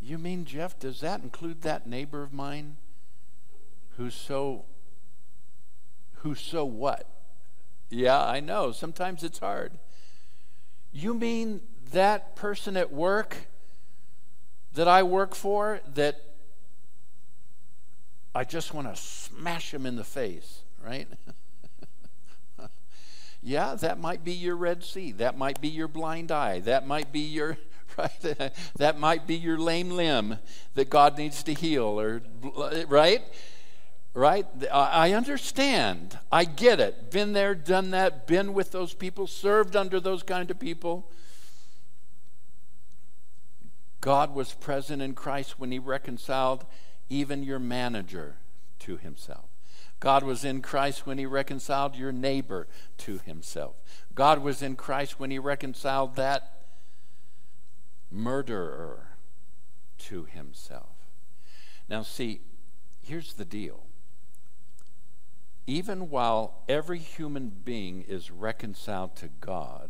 You 0.00 0.18
mean, 0.18 0.44
Jeff, 0.44 0.78
does 0.78 1.00
that 1.00 1.22
include 1.22 1.62
that 1.62 1.86
neighbor 1.86 2.24
of 2.24 2.32
mine 2.32 2.76
who's 3.96 4.14
so, 4.14 4.64
who's 6.16 6.40
so 6.40 6.64
what? 6.64 7.06
Yeah, 7.88 8.20
I 8.20 8.40
know. 8.40 8.72
Sometimes 8.72 9.22
it's 9.22 9.38
hard. 9.38 9.78
You 10.92 11.14
mean 11.14 11.60
that 11.92 12.34
person 12.34 12.76
at 12.76 12.92
work 12.92 13.36
that 14.74 14.88
I 14.88 15.02
work 15.02 15.34
for 15.34 15.80
that 15.94 16.20
I 18.34 18.44
just 18.44 18.74
want 18.74 18.92
to 18.92 19.00
smash 19.00 19.72
him 19.72 19.86
in 19.86 19.96
the 19.96 20.04
face, 20.04 20.62
right? 20.84 21.06
yeah, 23.42 23.74
that 23.74 23.98
might 23.98 24.24
be 24.24 24.32
your 24.32 24.56
Red 24.56 24.84
Sea. 24.84 25.12
That 25.12 25.36
might 25.36 25.60
be 25.60 25.68
your 25.68 25.88
blind 25.88 26.30
eye. 26.30 26.60
That 26.60 26.86
might 26.86 27.12
be 27.12 27.20
your 27.20 27.58
right. 27.98 28.52
that 28.76 28.98
might 28.98 29.26
be 29.26 29.34
your 29.34 29.58
lame 29.58 29.90
limb 29.90 30.38
that 30.74 30.88
God 30.88 31.18
needs 31.18 31.42
to 31.44 31.54
heal, 31.54 32.00
or 32.00 32.22
right, 32.88 33.22
right. 34.14 34.46
I 34.72 35.12
understand. 35.12 36.18
I 36.30 36.44
get 36.44 36.80
it. 36.80 37.10
Been 37.10 37.32
there, 37.32 37.54
done 37.54 37.90
that. 37.90 38.26
Been 38.26 38.54
with 38.54 38.70
those 38.70 38.94
people. 38.94 39.26
Served 39.26 39.76
under 39.76 40.00
those 40.00 40.22
kind 40.22 40.50
of 40.50 40.58
people. 40.58 41.10
God 44.00 44.34
was 44.34 44.54
present 44.54 45.00
in 45.02 45.14
Christ 45.14 45.58
when 45.58 45.70
He 45.70 45.78
reconciled 45.78 46.64
even 47.12 47.42
your 47.42 47.58
manager 47.58 48.36
to 48.80 48.96
himself. 48.96 49.51
God 50.02 50.24
was 50.24 50.44
in 50.44 50.62
Christ 50.62 51.06
when 51.06 51.16
he 51.16 51.26
reconciled 51.26 51.94
your 51.94 52.10
neighbor 52.10 52.66
to 52.98 53.20
himself. 53.24 53.76
God 54.16 54.40
was 54.40 54.60
in 54.60 54.74
Christ 54.74 55.20
when 55.20 55.30
he 55.30 55.38
reconciled 55.38 56.16
that 56.16 56.64
murderer 58.10 59.10
to 59.98 60.24
himself. 60.24 60.96
Now, 61.88 62.02
see, 62.02 62.40
here's 63.00 63.34
the 63.34 63.44
deal. 63.44 63.84
Even 65.68 66.10
while 66.10 66.64
every 66.68 66.98
human 66.98 67.50
being 67.64 68.02
is 68.02 68.28
reconciled 68.28 69.14
to 69.18 69.28
God, 69.40 69.88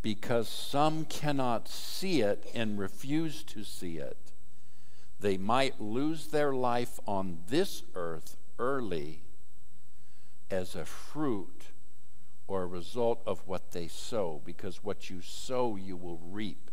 because 0.00 0.48
some 0.48 1.04
cannot 1.04 1.68
see 1.68 2.22
it 2.22 2.50
and 2.54 2.78
refuse 2.78 3.42
to 3.44 3.64
see 3.64 3.98
it, 3.98 4.16
they 5.20 5.36
might 5.36 5.78
lose 5.78 6.28
their 6.28 6.54
life 6.54 6.98
on 7.06 7.40
this 7.50 7.82
earth 7.94 8.38
early 8.60 9.22
as 10.50 10.76
a 10.76 10.84
fruit 10.84 11.64
or 12.46 12.62
a 12.62 12.66
result 12.66 13.22
of 13.26 13.46
what 13.48 13.72
they 13.72 13.88
sow, 13.88 14.40
because 14.44 14.84
what 14.84 15.08
you 15.08 15.20
sow, 15.22 15.76
you 15.76 15.96
will 15.96 16.20
reap. 16.30 16.70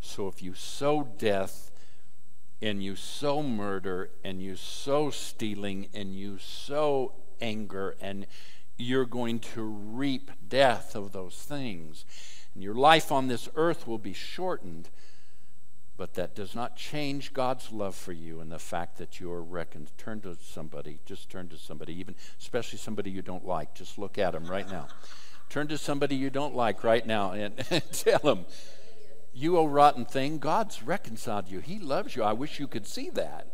So 0.00 0.28
if 0.28 0.42
you 0.42 0.54
sow 0.54 1.08
death, 1.18 1.70
and 2.60 2.82
you 2.82 2.94
sow 2.94 3.42
murder, 3.42 4.10
and 4.22 4.40
you 4.40 4.54
sow 4.54 5.10
stealing, 5.10 5.88
and 5.92 6.14
you 6.14 6.38
sow 6.38 7.12
anger, 7.40 7.96
and 8.00 8.26
you're 8.76 9.06
going 9.06 9.40
to 9.40 9.62
reap 9.62 10.30
death 10.48 10.94
of 10.94 11.12
those 11.12 11.34
things. 11.34 12.04
And 12.54 12.62
your 12.62 12.74
life 12.74 13.10
on 13.10 13.26
this 13.26 13.48
earth 13.56 13.86
will 13.86 13.98
be 13.98 14.12
shortened 14.12 14.90
but 15.96 16.14
that 16.14 16.34
does 16.34 16.54
not 16.54 16.76
change 16.76 17.32
God's 17.32 17.70
love 17.70 17.94
for 17.94 18.12
you 18.12 18.40
and 18.40 18.50
the 18.50 18.58
fact 18.58 18.98
that 18.98 19.20
you 19.20 19.30
are 19.30 19.42
reckoned. 19.42 19.90
Turn 19.98 20.20
to 20.22 20.36
somebody, 20.40 21.00
just 21.04 21.30
turn 21.30 21.48
to 21.48 21.58
somebody, 21.58 21.92
even 21.94 22.14
especially 22.40 22.78
somebody 22.78 23.10
you 23.10 23.22
don't 23.22 23.46
like. 23.46 23.74
Just 23.74 23.98
look 23.98 24.18
at 24.18 24.32
them 24.32 24.46
right 24.46 24.68
now. 24.70 24.88
Turn 25.48 25.68
to 25.68 25.76
somebody 25.76 26.16
you 26.16 26.30
don't 26.30 26.54
like 26.54 26.82
right 26.82 27.06
now 27.06 27.32
and, 27.32 27.56
tell 27.92 28.20
them, 28.20 28.46
You, 29.34 29.58
old 29.58 29.72
rotten 29.72 30.06
thing, 30.06 30.38
God's 30.38 30.82
reconciled 30.82 31.48
you. 31.48 31.60
He 31.60 31.78
loves 31.78 32.16
you. 32.16 32.22
I 32.22 32.32
wish 32.32 32.58
you 32.58 32.66
could 32.66 32.86
see 32.86 33.10
that. 33.10 33.48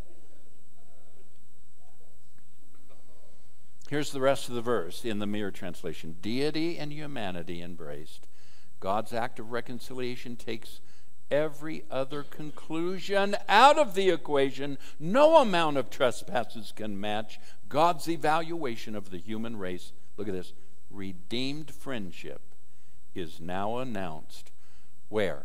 Here's 3.88 4.12
the 4.12 4.20
rest 4.20 4.48
of 4.48 4.54
the 4.54 4.60
verse 4.60 5.04
in 5.04 5.18
the 5.18 5.26
mirror 5.26 5.50
translation 5.50 6.16
Deity 6.20 6.78
and 6.78 6.92
humanity 6.92 7.62
embraced. 7.62 8.28
God's 8.80 9.12
act 9.12 9.40
of 9.40 9.50
reconciliation 9.50 10.36
takes 10.36 10.80
every 11.30 11.84
other 11.90 12.22
conclusion 12.22 13.36
out 13.48 13.78
of 13.78 13.94
the 13.94 14.10
equation. 14.10 14.78
No 14.98 15.38
amount 15.38 15.76
of 15.76 15.90
trespasses 15.90 16.72
can 16.74 17.00
match 17.00 17.38
God's 17.68 18.08
evaluation 18.08 18.94
of 18.94 19.10
the 19.10 19.18
human 19.18 19.58
race. 19.58 19.92
Look 20.16 20.28
at 20.28 20.34
this. 20.34 20.52
Redeemed 20.90 21.70
friendship 21.70 22.40
is 23.14 23.40
now 23.40 23.78
announced. 23.78 24.50
Where? 25.08 25.44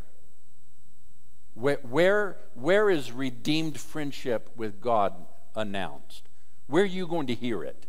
Where, 1.53 1.79
where, 1.83 2.37
where 2.53 2.89
is 2.89 3.11
redeemed 3.11 3.79
friendship 3.79 4.49
with 4.55 4.81
God 4.81 5.13
announced? 5.55 6.23
Where 6.67 6.83
are 6.83 6.87
you 6.87 7.07
going 7.07 7.27
to 7.27 7.35
hear 7.35 7.63
it? 7.63 7.85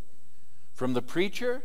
From 0.72 0.92
the 0.92 1.02
preacher? 1.02 1.62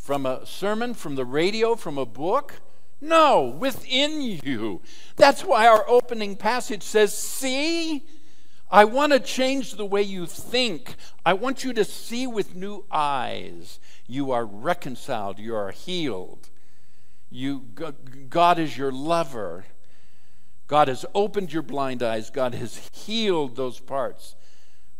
from 0.00 0.24
a 0.24 0.44
sermon, 0.46 0.94
from 0.94 1.14
the 1.14 1.24
radio, 1.24 1.76
from 1.76 1.98
a 1.98 2.06
book. 2.06 2.54
No, 3.00 3.44
within 3.58 4.20
you. 4.20 4.82
That's 5.16 5.42
why 5.42 5.66
our 5.66 5.88
opening 5.88 6.36
passage 6.36 6.82
says, 6.82 7.16
See, 7.16 8.04
I 8.70 8.84
want 8.84 9.12
to 9.12 9.20
change 9.20 9.72
the 9.72 9.86
way 9.86 10.02
you 10.02 10.26
think. 10.26 10.94
I 11.24 11.32
want 11.32 11.64
you 11.64 11.72
to 11.72 11.84
see 11.84 12.26
with 12.26 12.54
new 12.54 12.84
eyes. 12.90 13.80
You 14.06 14.30
are 14.30 14.44
reconciled, 14.44 15.38
you 15.38 15.54
are 15.54 15.72
healed. 15.72 16.50
You, 17.30 17.60
God 18.28 18.58
is 18.58 18.76
your 18.76 18.92
lover. 18.92 19.64
God 20.66 20.88
has 20.88 21.04
opened 21.14 21.52
your 21.52 21.62
blind 21.62 22.02
eyes. 22.02 22.30
God 22.30 22.54
has 22.54 22.90
healed 22.92 23.56
those 23.56 23.80
parts 23.80 24.34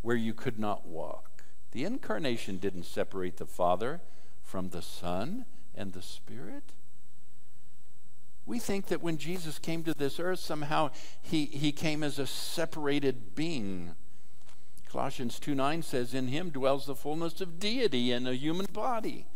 where 0.03 0.17
you 0.17 0.33
could 0.33 0.59
not 0.59 0.87
walk. 0.87 1.45
The 1.73 1.85
incarnation 1.85 2.59
didn't 2.59 2.85
separate 2.85 3.37
the 3.37 3.47
Father 3.47 4.01
from 4.43 4.71
the 4.71 4.83
Son 4.83 5.45
and 5.75 5.93
the 5.93 6.03
Spirit. 6.03 6.73
We 8.51 8.59
think 8.59 8.87
that 8.87 9.01
when 9.01 9.17
Jesus 9.17 9.61
came 9.61 9.85
to 9.85 9.95
this 9.95 10.19
earth, 10.19 10.41
somehow 10.41 10.91
he, 11.23 11.45
he 11.45 11.71
came 11.71 12.03
as 12.03 12.19
a 12.19 12.27
separated 12.27 13.37
being. 13.37 13.93
Colossians 14.91 15.39
2 15.39 15.55
9 15.55 15.85
says, 15.85 16.15
In 16.15 16.27
him 16.27 16.51
dwells 16.51 16.87
the 16.87 16.97
fullness 16.97 17.41
of 17.41 17.61
deity 17.61 18.11
in 18.11 18.27
a 18.27 18.33
human 18.33 18.67
body. 18.73 19.27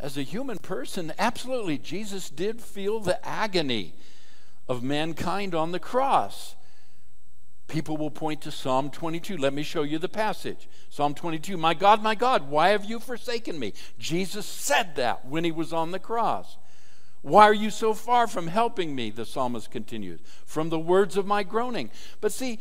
As 0.00 0.18
a 0.18 0.24
human 0.24 0.58
person, 0.58 1.12
absolutely, 1.16 1.78
Jesus 1.78 2.28
did 2.28 2.60
feel 2.60 2.98
the 2.98 3.24
agony 3.24 3.94
of 4.68 4.82
mankind 4.82 5.54
on 5.54 5.70
the 5.70 5.78
cross. 5.78 6.56
People 7.68 7.96
will 7.96 8.10
point 8.10 8.40
to 8.40 8.50
Psalm 8.50 8.90
22. 8.90 9.36
Let 9.36 9.54
me 9.54 9.62
show 9.62 9.84
you 9.84 10.00
the 10.00 10.08
passage. 10.08 10.68
Psalm 10.90 11.14
22 11.14 11.56
My 11.56 11.72
God, 11.72 12.02
my 12.02 12.16
God, 12.16 12.50
why 12.50 12.70
have 12.70 12.84
you 12.84 12.98
forsaken 12.98 13.60
me? 13.60 13.74
Jesus 13.96 14.44
said 14.44 14.96
that 14.96 15.24
when 15.24 15.44
he 15.44 15.52
was 15.52 15.72
on 15.72 15.92
the 15.92 16.00
cross. 16.00 16.56
Why 17.22 17.44
are 17.44 17.54
you 17.54 17.70
so 17.70 17.94
far 17.94 18.26
from 18.26 18.48
helping 18.48 18.94
me? 18.94 19.10
The 19.10 19.24
psalmist 19.24 19.70
continues, 19.70 20.20
from 20.44 20.68
the 20.68 20.78
words 20.78 21.16
of 21.16 21.26
my 21.26 21.42
groaning. 21.42 21.90
But 22.20 22.32
see, 22.32 22.58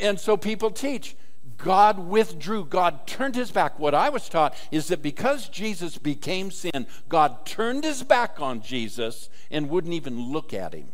and 0.00 0.20
so 0.20 0.36
people 0.36 0.70
teach 0.70 1.16
God 1.56 1.98
withdrew, 1.98 2.66
God 2.66 3.06
turned 3.06 3.34
his 3.34 3.50
back. 3.50 3.78
What 3.78 3.94
I 3.94 4.10
was 4.10 4.28
taught 4.28 4.54
is 4.70 4.88
that 4.88 5.02
because 5.02 5.48
Jesus 5.48 5.96
became 5.96 6.50
sin, 6.50 6.86
God 7.08 7.46
turned 7.46 7.84
his 7.84 8.02
back 8.02 8.40
on 8.40 8.60
Jesus 8.60 9.30
and 9.50 9.70
wouldn't 9.70 9.94
even 9.94 10.30
look 10.30 10.52
at 10.52 10.74
him. 10.74 10.88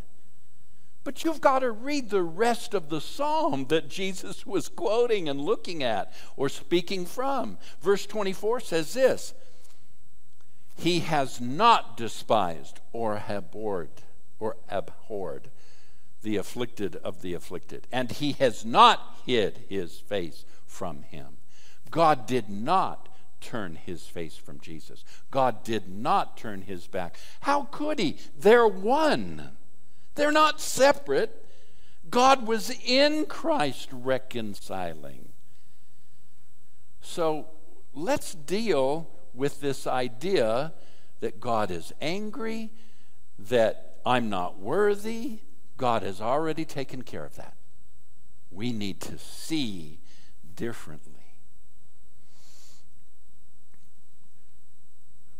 But 1.03 1.23
you've 1.23 1.41
got 1.41 1.59
to 1.59 1.71
read 1.71 2.09
the 2.09 2.23
rest 2.23 2.73
of 2.73 2.89
the 2.89 3.01
psalm 3.01 3.67
that 3.69 3.91
Jesus 3.91 4.47
was 4.47 4.69
quoting 4.69 5.29
and 5.29 5.41
looking 5.41 5.83
at 5.83 6.13
or 6.37 6.49
speaking 6.49 7.05
from. 7.05 7.59
Verse 7.83 8.07
24 8.07 8.61
says 8.61 8.95
this 8.95 9.35
He 10.75 11.01
has 11.01 11.41
not 11.41 11.97
despised 11.97 12.81
or 12.93 13.23
abhorred 13.29 14.03
or 14.39 14.57
abhorred 14.69 15.51
the 16.23 16.37
afflicted 16.37 16.97
of 16.97 17.23
the 17.23 17.35
afflicted, 17.35 17.87
and 17.93 18.11
he 18.11 18.33
has 18.33 18.65
not 18.65 19.19
hid 19.27 19.65
his 19.69 20.01
face 20.01 20.45
from 20.67 21.03
him. 21.03 21.37
God 21.91 22.27
did 22.27 22.49
not 22.49 23.09
turn 23.41 23.77
his 23.77 24.07
face 24.07 24.37
from 24.37 24.59
Jesus. 24.59 25.05
God 25.31 25.63
did 25.63 25.89
not 25.89 26.37
turn 26.37 26.63
his 26.63 26.87
back. 26.87 27.19
How 27.41 27.65
could 27.71 27.99
he? 27.99 28.17
They're 28.37 28.67
one. 28.67 29.51
They're 30.15 30.33
not 30.33 30.61
separate. 30.61 31.45
God 32.11 32.47
was 32.47 32.71
in 32.85 33.27
Christ 33.27 33.89
reconciling. 33.93 35.29
So 37.01 37.49
let's 37.93 38.35
deal 38.35 39.09
with 39.35 39.61
this 39.61 39.87
idea 39.87 40.73
that 41.21 41.41
God 41.41 41.71
is 41.71 41.93
angry, 42.01 42.71
that 43.39 43.97
I'm 44.07 44.29
not 44.29 44.59
worthy. 44.59 45.41
God 45.77 46.03
has 46.03 46.21
already 46.21 46.65
taken 46.65 47.03
care 47.03 47.25
of 47.25 47.37
that. 47.37 47.57
We 48.51 48.73
need 48.73 49.01
to 49.03 49.19
see 49.19 49.99
differently. 50.55 51.13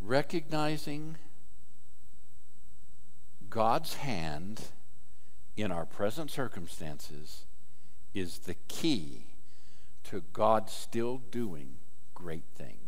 Recognizing 0.01 1.17
God's 3.49 3.95
hand 3.95 4.61
in 5.57 5.71
our 5.71 5.87
present 5.87 6.31
circumstances 6.31 7.45
is 8.13 8.41
the 8.41 8.57
key 8.69 9.27
to 10.05 10.23
God 10.33 10.69
still 10.69 11.19
doing 11.31 11.77
great 12.15 12.45
things. 12.57 12.84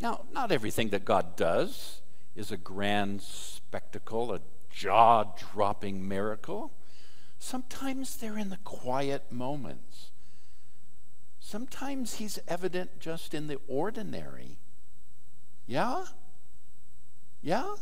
Now, 0.00 0.24
not 0.32 0.52
everything 0.52 0.90
that 0.90 1.04
God 1.04 1.36
does 1.36 2.00
is 2.34 2.52
a 2.52 2.56
grand 2.56 3.22
spectacle, 3.22 4.32
a 4.32 4.40
jaw 4.70 5.24
dropping 5.52 6.06
miracle. 6.06 6.72
Sometimes 7.38 8.16
they're 8.16 8.38
in 8.38 8.50
the 8.50 8.58
quiet 8.58 9.32
moments. 9.32 10.10
Sometimes 11.40 12.14
He's 12.14 12.38
evident 12.46 13.00
just 13.00 13.32
in 13.32 13.46
the 13.46 13.58
ordinary. 13.68 14.58
Yeah? 15.66 16.04
Yeah? 17.42 17.76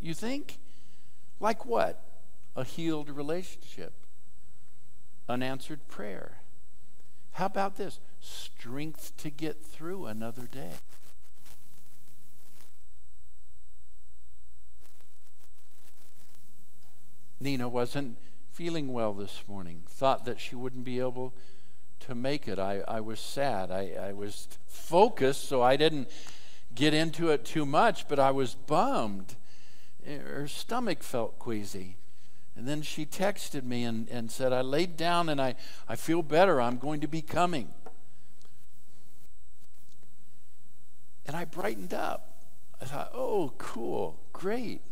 You 0.00 0.14
think? 0.14 0.58
Like 1.38 1.64
what? 1.64 2.02
A 2.56 2.64
healed 2.64 3.08
relationship, 3.08 3.92
unanswered 5.28 5.86
prayer. 5.86 6.38
How 7.32 7.46
about 7.46 7.76
this? 7.76 8.00
Strength 8.20 9.16
to 9.18 9.30
get 9.30 9.64
through 9.64 10.06
another 10.06 10.46
day. 10.50 10.72
Nina 17.40 17.68
wasn't 17.68 18.18
feeling 18.52 18.92
well 18.92 19.14
this 19.14 19.42
morning, 19.48 19.82
thought 19.86 20.24
that 20.26 20.38
she 20.38 20.54
wouldn't 20.54 20.84
be 20.84 21.00
able 21.00 21.34
to 22.00 22.14
make 22.14 22.46
it. 22.46 22.58
I, 22.58 22.82
I 22.86 23.00
was 23.00 23.18
sad. 23.18 23.70
I, 23.70 23.92
I 24.00 24.12
was 24.12 24.48
focused, 24.66 25.48
so 25.48 25.62
I 25.62 25.76
didn't 25.76 26.10
get 26.74 26.94
into 26.94 27.30
it 27.30 27.44
too 27.44 27.64
much, 27.64 28.06
but 28.08 28.18
I 28.18 28.30
was 28.30 28.54
bummed 28.54 29.36
eh, 30.06 30.18
her 30.18 30.48
stomach 30.48 31.02
felt 31.02 31.38
queasy. 31.38 31.96
And 32.56 32.66
then 32.66 32.82
she 32.82 33.06
texted 33.06 33.64
me 33.64 33.84
and, 33.84 34.08
and 34.08 34.30
said, 34.30 34.52
I 34.52 34.60
laid 34.60 34.96
down 34.96 35.28
and 35.28 35.40
I, 35.40 35.54
I 35.88 35.96
feel 35.96 36.22
better. 36.22 36.60
I'm 36.60 36.78
going 36.78 37.00
to 37.00 37.08
be 37.08 37.22
coming. 37.22 37.68
And 41.26 41.36
I 41.36 41.44
brightened 41.44 41.94
up. 41.94 42.26
I 42.82 42.86
thought, 42.86 43.10
oh, 43.14 43.52
cool, 43.58 44.18
great. 44.32 44.82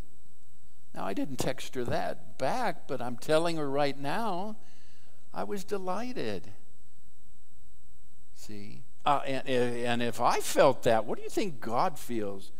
Now, 0.98 1.06
I 1.06 1.14
didn't 1.14 1.36
text 1.36 1.76
her 1.76 1.84
that 1.84 2.38
back, 2.38 2.88
but 2.88 3.00
I'm 3.00 3.16
telling 3.16 3.56
her 3.56 3.70
right 3.70 3.96
now, 3.96 4.56
I 5.32 5.44
was 5.44 5.62
delighted. 5.62 6.50
See? 8.34 8.82
Uh, 9.06 9.20
and, 9.24 9.48
and 9.48 10.02
if 10.02 10.20
I 10.20 10.40
felt 10.40 10.82
that, 10.82 11.04
what 11.04 11.16
do 11.16 11.22
you 11.22 11.30
think 11.30 11.60
God 11.60 12.00
feels 12.00 12.50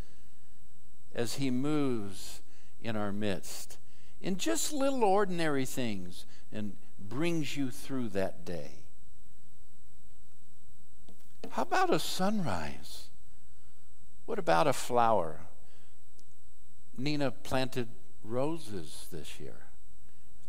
as 1.17 1.35
He 1.35 1.51
moves 1.51 2.41
in 2.81 2.95
our 2.95 3.11
midst 3.11 3.77
in 4.21 4.37
just 4.37 4.73
little 4.73 5.03
ordinary 5.03 5.65
things 5.65 6.25
and 6.53 6.77
brings 6.97 7.57
you 7.57 7.73
through 7.73 8.11
that 8.11 8.45
day. 8.45 8.71
How 11.51 11.63
about 11.63 11.93
a 11.93 11.99
sunrise? 11.99 13.09
What 14.27 14.39
about 14.39 14.69
a 14.69 14.73
flower? 14.73 15.41
Nina 16.97 17.33
planted 17.33 17.89
roses 18.23 19.07
this 19.11 19.41
year 19.41 19.69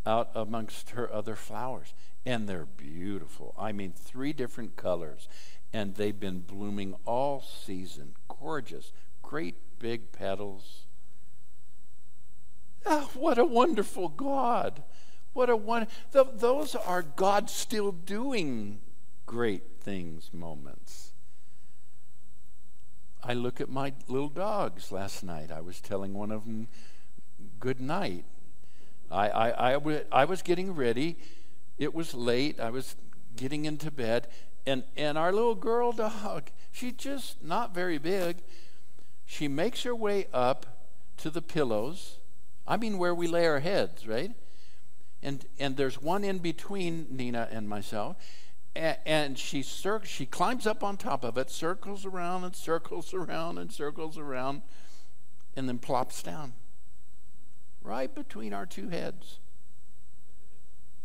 out 0.05 0.29
amongst 0.33 0.91
her 0.91 1.11
other 1.13 1.35
flowers, 1.35 1.93
and 2.25 2.47
they're 2.47 2.65
beautiful. 2.65 3.53
I 3.57 3.71
mean, 3.71 3.93
three 3.93 4.33
different 4.33 4.75
colors, 4.75 5.27
and 5.71 5.95
they've 5.95 6.19
been 6.19 6.39
blooming 6.39 6.95
all 7.05 7.41
season. 7.41 8.15
Gorgeous, 8.27 8.91
great 9.21 9.55
big 9.79 10.11
petals. 10.11 10.85
Oh, 12.85 13.09
what 13.13 13.37
a 13.37 13.45
wonderful 13.45 14.09
God. 14.09 14.83
What 15.33 15.49
a 15.49 15.55
one. 15.55 15.87
Th- 16.11 16.27
those 16.33 16.75
are 16.75 17.01
God 17.03 17.49
still 17.49 17.91
doing 17.91 18.79
great 19.25 19.81
things 19.81 20.31
moments. 20.33 21.13
I 23.23 23.33
look 23.33 23.61
at 23.61 23.69
my 23.69 23.93
little 24.07 24.29
dogs 24.29 24.91
last 24.91 25.23
night. 25.23 25.51
I 25.51 25.61
was 25.61 25.81
telling 25.81 26.13
one 26.13 26.31
of 26.31 26.45
them 26.45 26.67
good 27.59 27.79
night. 27.79 28.25
I, 29.11 29.29
I, 29.29 29.69
I, 29.69 29.73
w- 29.73 30.05
I 30.11 30.25
was 30.25 30.41
getting 30.41 30.75
ready. 30.75 31.17
It 31.77 31.93
was 31.93 32.13
late. 32.13 32.59
I 32.59 32.69
was 32.69 32.95
getting 33.35 33.65
into 33.65 33.91
bed. 33.91 34.27
And, 34.65 34.83
and 34.95 35.17
our 35.17 35.31
little 35.31 35.55
girl 35.55 35.91
dog, 35.91 36.51
she's 36.71 36.93
just 36.93 37.43
not 37.43 37.73
very 37.73 37.97
big. 37.97 38.37
She 39.25 39.47
makes 39.47 39.83
her 39.83 39.95
way 39.95 40.27
up 40.33 40.65
to 41.17 41.29
the 41.29 41.41
pillows 41.41 42.19
I 42.69 42.77
mean 42.77 42.99
where 42.99 43.15
we 43.15 43.27
lay 43.27 43.47
our 43.47 43.59
heads, 43.59 44.07
right? 44.07 44.31
And 45.23 45.43
and 45.59 45.75
there's 45.75 45.99
one 45.99 46.23
in 46.23 46.37
between 46.37 47.07
Nina 47.09 47.49
and 47.51 47.67
myself, 47.67 48.15
and, 48.75 48.97
and 49.05 49.39
she 49.39 49.63
cir- 49.63 50.05
she 50.05 50.27
climbs 50.27 50.67
up 50.67 50.83
on 50.83 50.95
top 50.95 51.25
of 51.25 51.35
it, 51.37 51.49
circles 51.49 52.05
around 52.05 52.43
and 52.43 52.55
circles 52.55 53.11
around 53.11 53.57
and 53.57 53.71
circles 53.71 54.19
around, 54.19 54.61
and 55.55 55.67
then 55.67 55.79
plops 55.79 56.21
down 56.21 56.53
right 57.81 58.13
between 58.13 58.53
our 58.53 58.65
two 58.65 58.89
heads. 58.89 59.39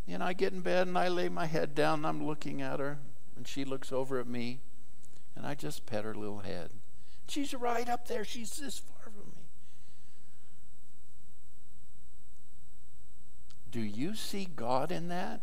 And 0.06 0.22
I 0.22 0.32
get 0.32 0.52
in 0.52 0.60
bed 0.60 0.86
and 0.86 0.98
I 0.98 1.08
lay 1.08 1.28
my 1.28 1.46
head 1.46 1.74
down 1.74 2.00
and 2.00 2.06
I'm 2.06 2.26
looking 2.26 2.60
at 2.60 2.80
her, 2.80 2.98
and 3.36 3.48
she 3.48 3.64
looks 3.64 3.90
over 3.90 4.20
at 4.20 4.26
me, 4.26 4.60
and 5.34 5.46
I 5.46 5.54
just 5.54 5.86
pet 5.86 6.04
her 6.04 6.14
little 6.14 6.40
head. 6.40 6.70
She's 7.28 7.54
right 7.54 7.88
up 7.88 8.06
there. 8.06 8.24
She's 8.24 8.50
this 8.50 8.78
far 8.78 9.04
from 9.04 9.30
me. 9.34 9.44
Do 13.70 13.80
you 13.80 14.14
see 14.14 14.46
God 14.54 14.92
in 14.92 15.08
that? 15.08 15.40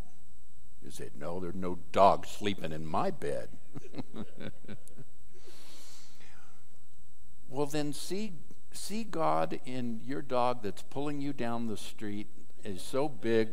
You 0.84 0.92
say, 0.92 1.10
No, 1.18 1.40
there's 1.40 1.56
no 1.56 1.80
dog 1.92 2.26
sleeping 2.26 2.72
in 2.72 2.86
my 2.86 3.12
bed. 3.12 3.50
well, 7.50 7.66
then 7.66 7.94
see, 7.94 8.34
see 8.72 9.04
God 9.04 9.60
in 9.66 10.02
your 10.06 10.22
dog 10.22 10.64
that's 10.64 10.84
pulling 10.84 11.22
you 11.22 11.34
down 11.34 11.68
the 11.68 11.78
street, 11.78 12.28
is 12.64 12.82
so 12.82 13.10
big, 13.10 13.50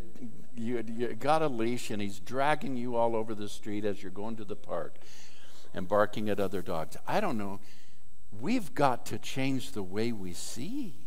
you, 0.54 0.84
you 0.86 1.14
got 1.14 1.42
a 1.42 1.48
leash, 1.48 1.90
and 1.90 2.02
he's 2.02 2.20
dragging 2.20 2.76
you 2.76 2.96
all 2.96 3.16
over 3.16 3.34
the 3.34 3.48
street 3.48 3.84
as 3.84 4.02
you're 4.02 4.12
going 4.12 4.36
to 4.36 4.44
the 4.44 4.56
park 4.56 4.96
and 5.72 5.88
barking 5.88 6.28
at 6.28 6.38
other 6.40 6.62
dogs. 6.62 6.96
I 7.06 7.20
don't 7.20 7.38
know. 7.38 7.60
We've 8.40 8.74
got 8.74 9.06
to 9.06 9.18
change 9.18 9.72
the 9.72 9.82
way 9.82 10.12
we 10.12 10.32
see 10.34 11.06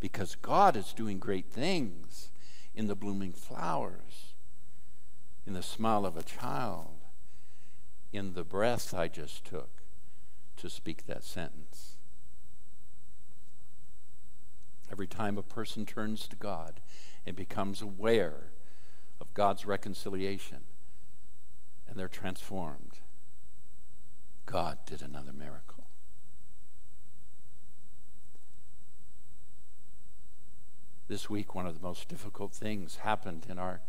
because 0.00 0.34
God 0.34 0.76
is 0.76 0.94
doing 0.94 1.18
great 1.18 1.52
things 1.52 2.30
in 2.74 2.86
the 2.86 2.96
blooming 2.96 3.32
flowers 3.32 4.30
in 5.50 5.54
the 5.54 5.62
smile 5.62 6.06
of 6.06 6.16
a 6.16 6.22
child, 6.22 6.94
in 8.12 8.34
the 8.34 8.44
breath 8.44 8.94
I 8.94 9.08
just 9.08 9.44
took 9.44 9.82
to 10.56 10.70
speak 10.70 11.06
that 11.06 11.24
sentence. 11.24 11.96
Every 14.90 15.06
time 15.06 15.38
a 15.38 15.42
person 15.42 15.86
turns 15.86 16.26
to 16.28 16.36
God 16.36 16.80
and 17.24 17.36
becomes 17.36 17.80
aware 17.80 18.50
of 19.20 19.32
God's 19.34 19.64
reconciliation 19.64 20.62
and 21.88 21.98
they're 21.98 22.08
transformed, 22.08 22.98
God 24.46 24.78
did 24.86 25.02
another 25.02 25.32
miracle. 25.32 25.86
This 31.08 31.28
week, 31.28 31.54
one 31.54 31.66
of 31.66 31.74
the 31.74 31.86
most 31.86 32.08
difficult 32.08 32.52
things 32.52 32.96
happened 32.96 33.46
in 33.48 33.58
our 33.58 33.80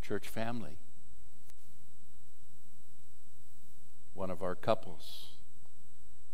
church 0.00 0.28
family. 0.28 0.78
one 4.18 4.30
of 4.32 4.42
our 4.42 4.56
couples. 4.56 5.28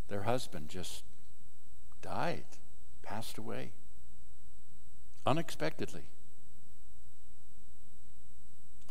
Their 0.08 0.22
husband 0.22 0.70
just 0.70 1.04
died, 2.00 2.46
passed 3.02 3.36
away, 3.36 3.72
unexpectedly. 5.26 6.04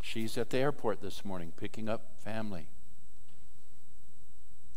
She's 0.02 0.38
at 0.38 0.50
the 0.50 0.58
airport 0.58 1.02
this 1.02 1.24
morning 1.24 1.54
picking 1.56 1.88
up 1.88 2.20
family. 2.20 2.68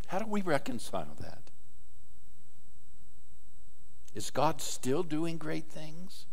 How 0.08 0.18
do 0.18 0.26
we 0.26 0.40
reconcile 0.40 1.16
that? 1.20 1.50
Is 4.14 4.30
God 4.30 4.60
still 4.60 5.02
doing 5.02 5.36
great 5.36 5.68
things? 5.68 6.26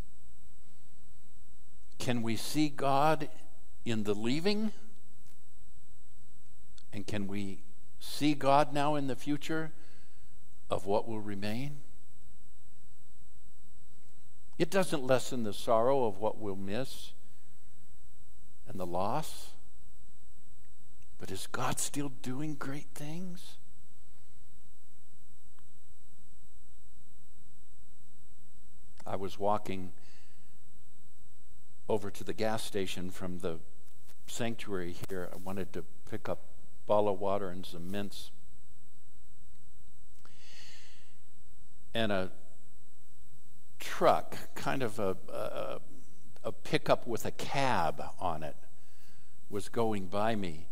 Can 1.98 2.22
we 2.22 2.36
see 2.36 2.70
God 2.70 3.30
in 3.84 4.04
the 4.04 4.14
leaving? 4.14 4.72
And 6.94 7.08
can 7.08 7.28
we 7.28 7.64
see 8.04 8.34
God 8.34 8.74
now 8.74 8.96
in 8.96 9.08
the 9.08 9.16
future 9.16 9.72
of 10.70 10.86
what 10.86 11.08
will 11.08 11.20
remain. 11.20 11.78
It 14.58 14.70
doesn't 14.70 15.06
lessen 15.06 15.44
the 15.44 15.54
sorrow 15.54 16.06
of 16.06 16.20
what 16.20 16.38
we'll 16.38 16.56
miss 16.56 17.14
and 18.68 18.80
the 18.80 18.86
loss. 18.86 19.50
But 21.20 21.32
is 21.32 21.48
God 21.48 21.80
still 21.80 22.10
doing 22.22 22.56
great 22.56 22.88
things? 22.94 23.58
I 29.06 29.16
was 29.16 29.38
walking 29.38 29.92
over 31.90 32.10
to 32.10 32.24
the 32.24 32.34
gas 32.34 32.64
station 32.64 33.10
from 33.10 33.40
the 33.40 33.60
sanctuary 34.28 34.96
here. 35.10 35.30
I 35.34 35.38
wanted 35.38 35.74
to 35.74 35.84
pick 36.10 36.30
up 36.30 36.40
a 36.40 36.88
bottle 36.88 37.14
of 37.14 37.20
water 37.20 37.50
and 37.50 37.66
some 37.66 37.92
mints. 37.92 38.32
And 41.94 42.12
a 42.12 42.32
truck, 43.84 44.38
kind 44.56 44.82
of 44.82 44.98
a, 44.98 45.18
a, 45.32 45.80
a 46.44 46.52
pickup 46.52 47.06
with 47.06 47.26
a 47.26 47.32
cab 47.32 48.02
on 48.20 48.44
it, 48.44 48.56
was 49.50 49.70
going 49.70 50.08
by 50.08 50.36
me. 50.36 50.68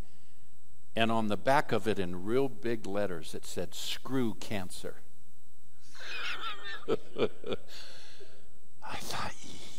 And 0.95 1.11
on 1.11 1.27
the 1.27 1.37
back 1.37 1.71
of 1.71 1.87
it, 1.87 1.99
in 1.99 2.25
real 2.25 2.49
big 2.49 2.85
letters, 2.85 3.35
it 3.35 3.45
said, 3.45 3.75
Screw 3.75 4.33
cancer. 4.35 4.95
I 6.89 6.97
thought, 8.97 9.33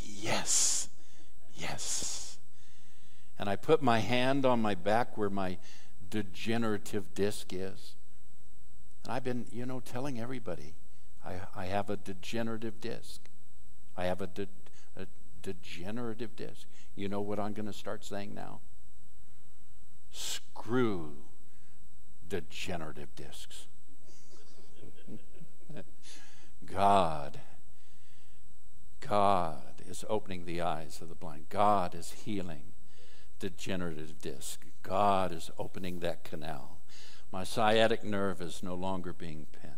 yes, 0.06 0.88
yes. 1.54 2.38
And 3.38 3.48
I 3.48 3.56
put 3.56 3.82
my 3.82 3.98
hand 3.98 4.46
on 4.46 4.62
my 4.62 4.74
back 4.74 5.18
where 5.18 5.30
my 5.30 5.58
degenerative 6.08 7.14
disc 7.14 7.52
is. 7.52 7.94
And 9.04 9.12
I've 9.12 9.24
been, 9.24 9.46
you 9.50 9.66
know, 9.66 9.80
telling 9.80 10.20
everybody 10.20 10.74
I, 11.24 11.40
I 11.54 11.66
have 11.66 11.90
a 11.90 11.96
degenerative 11.96 12.80
disc. 12.80 13.20
I 13.96 14.04
have 14.04 14.20
a, 14.20 14.26
de, 14.26 14.48
a 14.96 15.06
degenerative 15.42 16.34
disc. 16.36 16.66
You 16.94 17.08
know 17.08 17.20
what 17.20 17.38
I'm 17.38 17.52
going 17.52 17.66
to 17.66 17.72
start 17.72 18.04
saying 18.04 18.34
now? 18.34 18.60
Screw 20.10 21.14
degenerative 22.28 23.14
discs. 23.14 23.66
God, 26.66 27.40
God 29.00 29.82
is 29.86 30.04
opening 30.08 30.44
the 30.44 30.60
eyes 30.60 31.00
of 31.00 31.08
the 31.08 31.14
blind. 31.14 31.46
God 31.48 31.94
is 31.94 32.12
healing 32.24 32.72
degenerative 33.38 34.20
disc. 34.20 34.64
God 34.82 35.32
is 35.32 35.50
opening 35.58 35.98
that 35.98 36.22
canal. 36.24 36.78
My 37.32 37.44
sciatic 37.44 38.04
nerve 38.04 38.40
is 38.40 38.62
no 38.62 38.74
longer 38.74 39.12
being 39.12 39.46
pinched. 39.50 39.71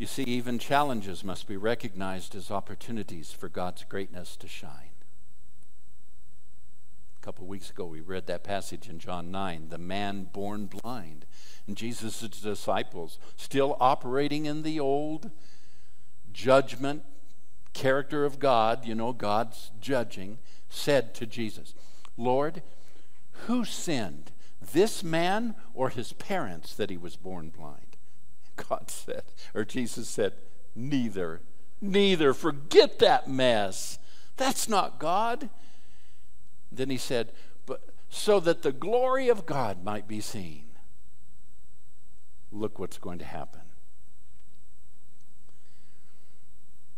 You 0.00 0.06
see, 0.06 0.22
even 0.22 0.58
challenges 0.58 1.22
must 1.22 1.46
be 1.46 1.58
recognized 1.58 2.34
as 2.34 2.50
opportunities 2.50 3.32
for 3.32 3.50
God's 3.50 3.84
greatness 3.84 4.34
to 4.36 4.48
shine. 4.48 4.94
A 7.20 7.22
couple 7.22 7.46
weeks 7.46 7.68
ago, 7.68 7.84
we 7.84 8.00
read 8.00 8.26
that 8.26 8.42
passage 8.42 8.88
in 8.88 8.98
John 8.98 9.30
9 9.30 9.68
the 9.68 9.76
man 9.76 10.24
born 10.32 10.68
blind. 10.68 11.26
And 11.66 11.76
Jesus' 11.76 12.20
disciples, 12.20 13.18
still 13.36 13.76
operating 13.78 14.46
in 14.46 14.62
the 14.62 14.80
old 14.80 15.32
judgment 16.32 17.04
character 17.74 18.24
of 18.24 18.38
God, 18.38 18.86
you 18.86 18.94
know, 18.94 19.12
God's 19.12 19.70
judging, 19.82 20.38
said 20.70 21.14
to 21.16 21.26
Jesus, 21.26 21.74
Lord, 22.16 22.62
who 23.48 23.66
sinned, 23.66 24.32
this 24.72 25.04
man 25.04 25.56
or 25.74 25.90
his 25.90 26.14
parents, 26.14 26.74
that 26.76 26.88
he 26.88 26.96
was 26.96 27.16
born 27.16 27.50
blind? 27.50 27.89
God 28.68 28.90
said, 28.90 29.22
or 29.54 29.64
Jesus 29.64 30.08
said, 30.08 30.34
Neither. 30.74 31.40
Neither. 31.80 32.34
Forget 32.34 32.98
that 32.98 33.28
mess. 33.28 33.98
That's 34.36 34.68
not 34.68 34.98
God. 34.98 35.50
Then 36.70 36.90
he 36.90 36.96
said, 36.96 37.32
But 37.66 37.82
so 38.08 38.40
that 38.40 38.62
the 38.62 38.72
glory 38.72 39.28
of 39.28 39.46
God 39.46 39.84
might 39.84 40.06
be 40.06 40.20
seen. 40.20 40.64
Look 42.52 42.78
what's 42.78 42.98
going 42.98 43.18
to 43.18 43.24
happen. 43.24 43.60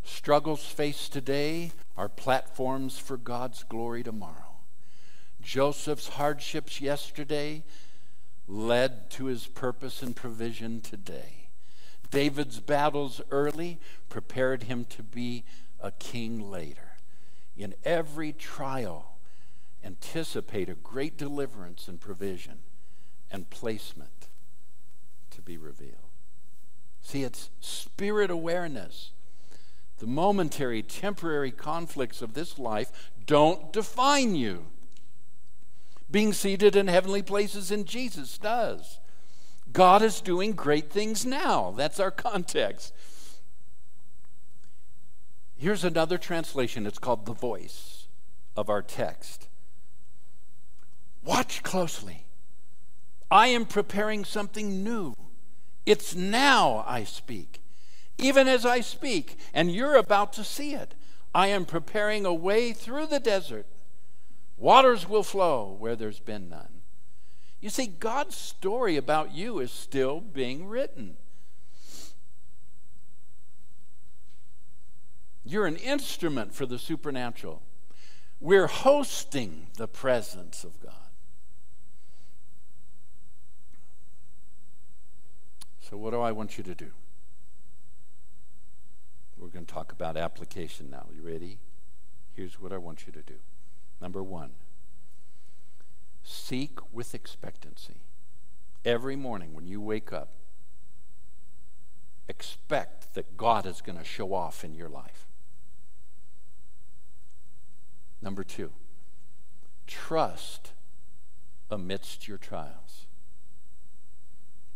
Struggles 0.03 0.65
faced 0.65 1.13
today 1.13 1.71
are 1.95 2.09
platforms 2.09 2.97
for 2.97 3.17
God's 3.17 3.63
glory 3.63 4.03
tomorrow. 4.03 4.57
Joseph's 5.41 6.09
hardships 6.09 6.81
yesterday 6.81 7.63
led 8.47 9.09
to 9.11 9.25
his 9.25 9.47
purpose 9.47 10.01
and 10.01 10.15
provision 10.15 10.81
today. 10.81 11.42
David's 12.13 12.59
battles 12.59 13.21
early 13.31 13.79
prepared 14.07 14.63
him 14.63 14.85
to 14.85 15.01
be 15.01 15.43
a 15.81 15.89
king 15.89 16.51
later. 16.51 16.91
In 17.57 17.73
every 17.83 18.31
trial, 18.31 19.17
anticipate 19.83 20.69
a 20.69 20.75
great 20.75 21.17
deliverance 21.17 21.87
and 21.87 21.99
provision 21.99 22.59
and 23.31 23.49
placement 23.49 24.27
to 25.31 25.41
be 25.41 25.57
revealed. 25.57 26.11
See, 27.01 27.23
it's 27.23 27.49
spirit 27.59 28.29
awareness 28.29 29.09
The 29.97 30.07
momentary, 30.07 30.83
temporary 30.83 31.51
conflicts 31.51 32.21
of 32.21 32.33
this 32.33 32.59
life 32.59 33.11
don't 33.25 33.73
define 33.73 34.35
you. 34.35 34.67
Being 36.11 36.33
seated 36.33 36.75
in 36.75 36.89
heavenly 36.89 37.23
places 37.23 37.71
in 37.71 37.85
Jesus 37.85 38.37
does. 38.37 38.99
God 39.71 40.01
is 40.01 40.21
doing 40.21 40.51
great 40.51 40.91
things 40.91 41.25
now. 41.25 41.71
That's 41.71 41.99
our 41.99 42.11
context. 42.11 42.93
Here's 45.55 45.83
another 45.83 46.17
translation. 46.17 46.85
It's 46.85 46.99
called 46.99 47.25
the 47.25 47.33
voice 47.33 48.07
of 48.55 48.69
our 48.69 48.81
text. 48.81 49.47
Watch 51.23 51.63
closely. 51.63 52.25
I 53.31 53.47
am 53.47 53.65
preparing 53.65 54.25
something 54.25 54.83
new. 54.83 55.15
It's 55.85 56.13
now 56.13 56.83
I 56.87 57.03
speak. 57.03 57.61
Even 58.17 58.47
as 58.47 58.65
I 58.65 58.81
speak, 58.81 59.37
and 59.53 59.71
you're 59.71 59.95
about 59.95 60.33
to 60.33 60.43
see 60.43 60.75
it, 60.75 60.93
I 61.33 61.47
am 61.47 61.65
preparing 61.65 62.25
a 62.25 62.33
way 62.33 62.73
through 62.73 63.07
the 63.07 63.19
desert. 63.19 63.65
Waters 64.57 65.09
will 65.09 65.23
flow 65.23 65.75
where 65.79 65.95
there's 65.95 66.19
been 66.19 66.49
none. 66.49 66.72
You 67.63 67.69
see, 67.69 67.87
God's 67.87 68.35
story 68.35 68.97
about 68.97 69.33
you 69.33 69.59
is 69.59 69.71
still 69.71 70.19
being 70.19 70.67
written. 70.67 71.15
You're 75.45 75.65
an 75.65 75.77
instrument 75.77 76.53
for 76.53 76.65
the 76.65 76.77
supernatural. 76.77 77.61
We're 78.41 78.67
hosting 78.67 79.67
the 79.77 79.87
presence 79.87 80.65
of 80.65 80.77
God. 80.83 80.91
So, 85.89 85.95
what 85.95 86.11
do 86.11 86.19
I 86.19 86.33
want 86.33 86.57
you 86.57 86.65
to 86.65 86.75
do? 86.75 86.91
We're 89.37 89.47
going 89.47 89.65
to 89.65 89.73
talk 89.73 89.93
about 89.93 90.17
application 90.17 90.89
now. 90.89 91.05
You 91.15 91.25
ready? 91.25 91.59
Here's 92.33 92.59
what 92.59 92.73
I 92.73 92.77
want 92.77 93.07
you 93.07 93.13
to 93.13 93.21
do. 93.21 93.35
Number 94.01 94.21
one, 94.21 94.51
seek 96.43 96.79
with 96.91 97.15
expectancy. 97.15 98.03
Every 98.83 99.15
morning 99.15 99.53
when 99.53 99.65
you 99.65 99.79
wake 99.79 100.11
up, 100.11 100.33
expect 102.27 103.13
that 103.13 103.37
God 103.37 103.65
is 103.65 103.81
going 103.81 103.97
to 103.97 104.03
show 104.03 104.33
off 104.33 104.65
in 104.65 104.73
your 104.73 104.89
life. 104.89 105.25
Number 108.21 108.43
two, 108.43 108.71
trust 109.87 110.71
amidst 111.71 112.27
your 112.27 112.37
trials. 112.37 113.07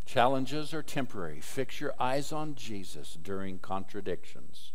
Challenges 0.06 0.74
are 0.74 0.84
temporary. 0.84 1.42
Fix 1.42 1.82
your 1.82 1.94
eyes 2.00 2.32
on 2.32 2.56
Jesus 2.56 3.18
during 3.22 3.60
contradictions. 3.60 4.72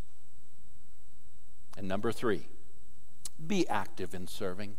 And 1.77 1.89
number 1.89 2.13
three, 2.13 2.49
be 3.47 3.67
active 3.67 4.15
in 4.15 4.27
serving. 4.27 4.77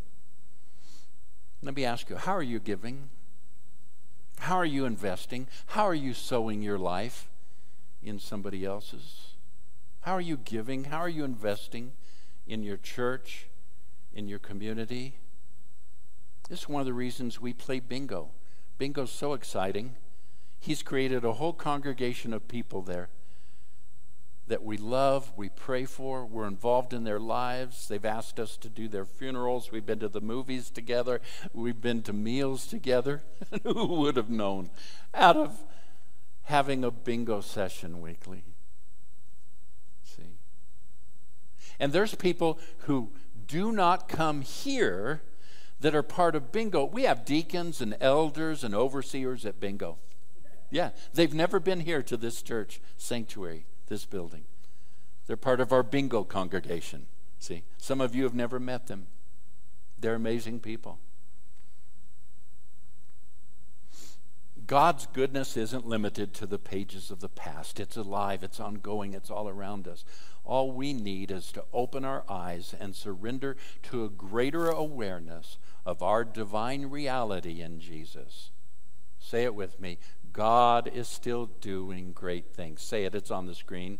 Let 1.64 1.76
me 1.76 1.86
ask 1.86 2.10
you 2.10 2.18
how 2.18 2.34
are 2.34 2.44
you 2.44 2.60
giving? 2.60 3.10
How 4.40 4.58
are 4.58 4.66
you 4.66 4.86
investing? 4.86 5.48
How 5.68 5.86
are 5.86 5.94
you 5.96 6.14
sowing 6.14 6.62
your 6.62 6.78
life 6.78 7.30
in 8.02 8.20
somebody 8.20 8.66
else's? 8.66 9.36
How 10.02 10.14
are 10.14 10.22
you 10.22 10.38
giving? 10.38 10.86
How 10.86 10.98
are 10.98 11.10
you 11.10 11.24
investing 11.24 11.94
in 12.46 12.62
your 12.62 12.78
church? 12.78 13.48
in 14.14 14.28
your 14.28 14.40
community. 14.40 15.16
This 16.50 16.62
is 16.62 16.70
one 16.70 16.82
of 16.82 16.86
the 16.86 16.94
reasons 16.94 17.42
we 17.42 17.54
play 17.54 17.80
bingo. 17.80 18.30
Bingo's 18.78 19.12
so 19.12 19.34
exciting. 19.34 19.96
He's 20.60 20.84
created 20.84 21.26
a 21.26 21.34
whole 21.34 21.54
congregation 21.54 22.34
of 22.34 22.48
people 22.48 22.82
there 22.82 23.10
that 24.54 24.64
we 24.64 24.78
love, 24.78 25.34
we 25.36 25.50
pray 25.50 25.84
for, 25.84 26.28
we're 26.28 26.46
involved 26.46 26.94
in 26.94 27.06
their 27.06 27.20
lives. 27.20 27.88
They've 27.88 28.06
asked 28.06 28.40
us 28.40 28.56
to 28.58 28.70
do 28.70 28.88
their 28.88 29.04
funerals. 29.04 29.72
We've 29.72 29.84
been 29.84 29.98
to 29.98 30.08
the 30.08 30.22
movies 30.22 30.70
together, 30.70 31.22
we've 31.54 31.82
been 31.82 32.04
to 32.04 32.14
meals 32.14 32.68
together. 32.68 33.24
Who 33.64 33.88
would 33.88 34.16
have 34.16 34.30
known 34.30 34.70
out 35.12 35.38
of 35.38 35.64
having 36.44 36.84
a 36.84 36.92
bingo 36.92 37.42
session 37.42 38.00
weekly? 38.00 38.44
See? 40.04 40.38
And 41.80 41.92
there's 41.92 42.14
people 42.14 42.60
who 42.82 43.10
do 43.48 43.72
not 43.72 44.08
come 44.08 44.44
here 44.44 45.24
that 45.80 45.96
are 45.96 46.04
part 46.04 46.36
of 46.36 46.52
bingo. 46.52 46.86
We 46.86 47.06
have 47.06 47.26
deacons 47.26 47.82
and 47.82 47.98
elders 48.00 48.64
and 48.64 48.76
overseers 48.76 49.48
at 49.48 49.60
bingo. 49.60 49.98
Yeah, 50.70 50.92
they've 51.12 51.34
never 51.34 51.60
been 51.60 51.80
here 51.80 52.04
to 52.04 52.18
this 52.18 52.44
church 52.44 52.80
sanctuary, 52.98 53.66
this 53.88 54.06
building. 54.06 54.44
They're 55.28 55.38
part 55.38 55.62
of 55.62 55.72
our 55.72 55.84
bingo 55.84 56.24
congregation. 56.24 57.06
See, 57.40 57.64
some 57.78 58.02
of 58.02 58.16
you 58.16 58.24
have 58.24 58.36
never 58.36 58.60
met 58.60 58.88
them. 58.88 59.08
They're 60.00 60.16
amazing 60.16 60.60
people. 60.60 61.00
God's 64.66 65.08
goodness 65.08 65.58
isn't 65.58 65.86
limited 65.86 66.34
to 66.36 66.46
the 66.46 66.60
pages 66.60 67.12
of 67.12 67.20
the 67.20 67.30
past. 67.30 67.80
It's 67.80 67.98
alive, 67.98 68.44
it's 68.44 68.60
ongoing, 68.60 69.14
it's 69.14 69.30
all 69.30 69.50
around 69.50 69.88
us. 69.88 70.06
All 70.46 70.72
we 70.72 70.94
need 70.94 71.32
is 71.32 71.52
to 71.52 71.66
open 71.74 72.06
our 72.06 72.24
eyes 72.30 72.74
and 72.80 72.96
surrender 72.96 73.58
to 73.84 74.06
a 74.06 74.10
greater 74.10 74.68
awareness 74.68 75.58
of 75.86 76.02
our 76.02 76.24
divine 76.24 76.86
reality 76.86 77.62
in 77.62 77.80
Jesus. 77.80 78.52
Say 79.24 79.46
it 79.46 79.56
with 79.56 79.80
me 79.80 79.98
God 80.34 80.90
is 80.94 81.08
still 81.08 81.46
doing 81.62 82.12
great 82.12 82.54
things. 82.54 82.82
Say 82.82 83.06
it, 83.06 83.16
it's 83.16 83.32
on 83.32 83.48
the 83.48 83.56
screen. 83.56 84.00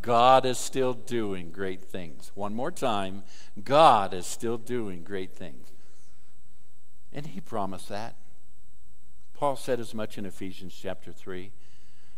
God 0.00 0.44
is 0.44 0.58
still 0.58 0.94
doing 0.94 1.50
great 1.50 1.82
things. 1.82 2.32
One 2.34 2.54
more 2.54 2.70
time 2.70 3.24
God 3.62 4.14
is 4.14 4.26
still 4.26 4.56
doing 4.56 5.04
great 5.04 5.32
things. 5.32 5.68
And 7.12 7.26
He 7.26 7.40
promised 7.40 7.88
that. 7.90 8.16
Paul 9.34 9.56
said 9.56 9.80
as 9.80 9.94
much 9.94 10.16
in 10.16 10.24
Ephesians 10.24 10.78
chapter 10.80 11.12
3. 11.12 11.52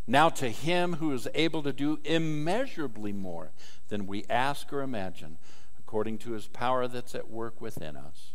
Now, 0.07 0.29
to 0.29 0.49
him 0.51 0.95
who 0.95 1.13
is 1.13 1.27
able 1.35 1.65
to 1.65 1.73
do 1.73 1.99
immeasurably 2.05 3.13
more 3.13 3.51
than 3.89 4.07
we 4.07 4.25
ask 4.31 4.73
or 4.73 4.83
imagine, 4.83 5.39
according 5.81 6.19
to 6.19 6.33
his 6.33 6.47
power 6.47 6.87
that's 6.87 7.17
at 7.17 7.29
work 7.29 7.61
within 7.61 7.97
us. 7.97 8.35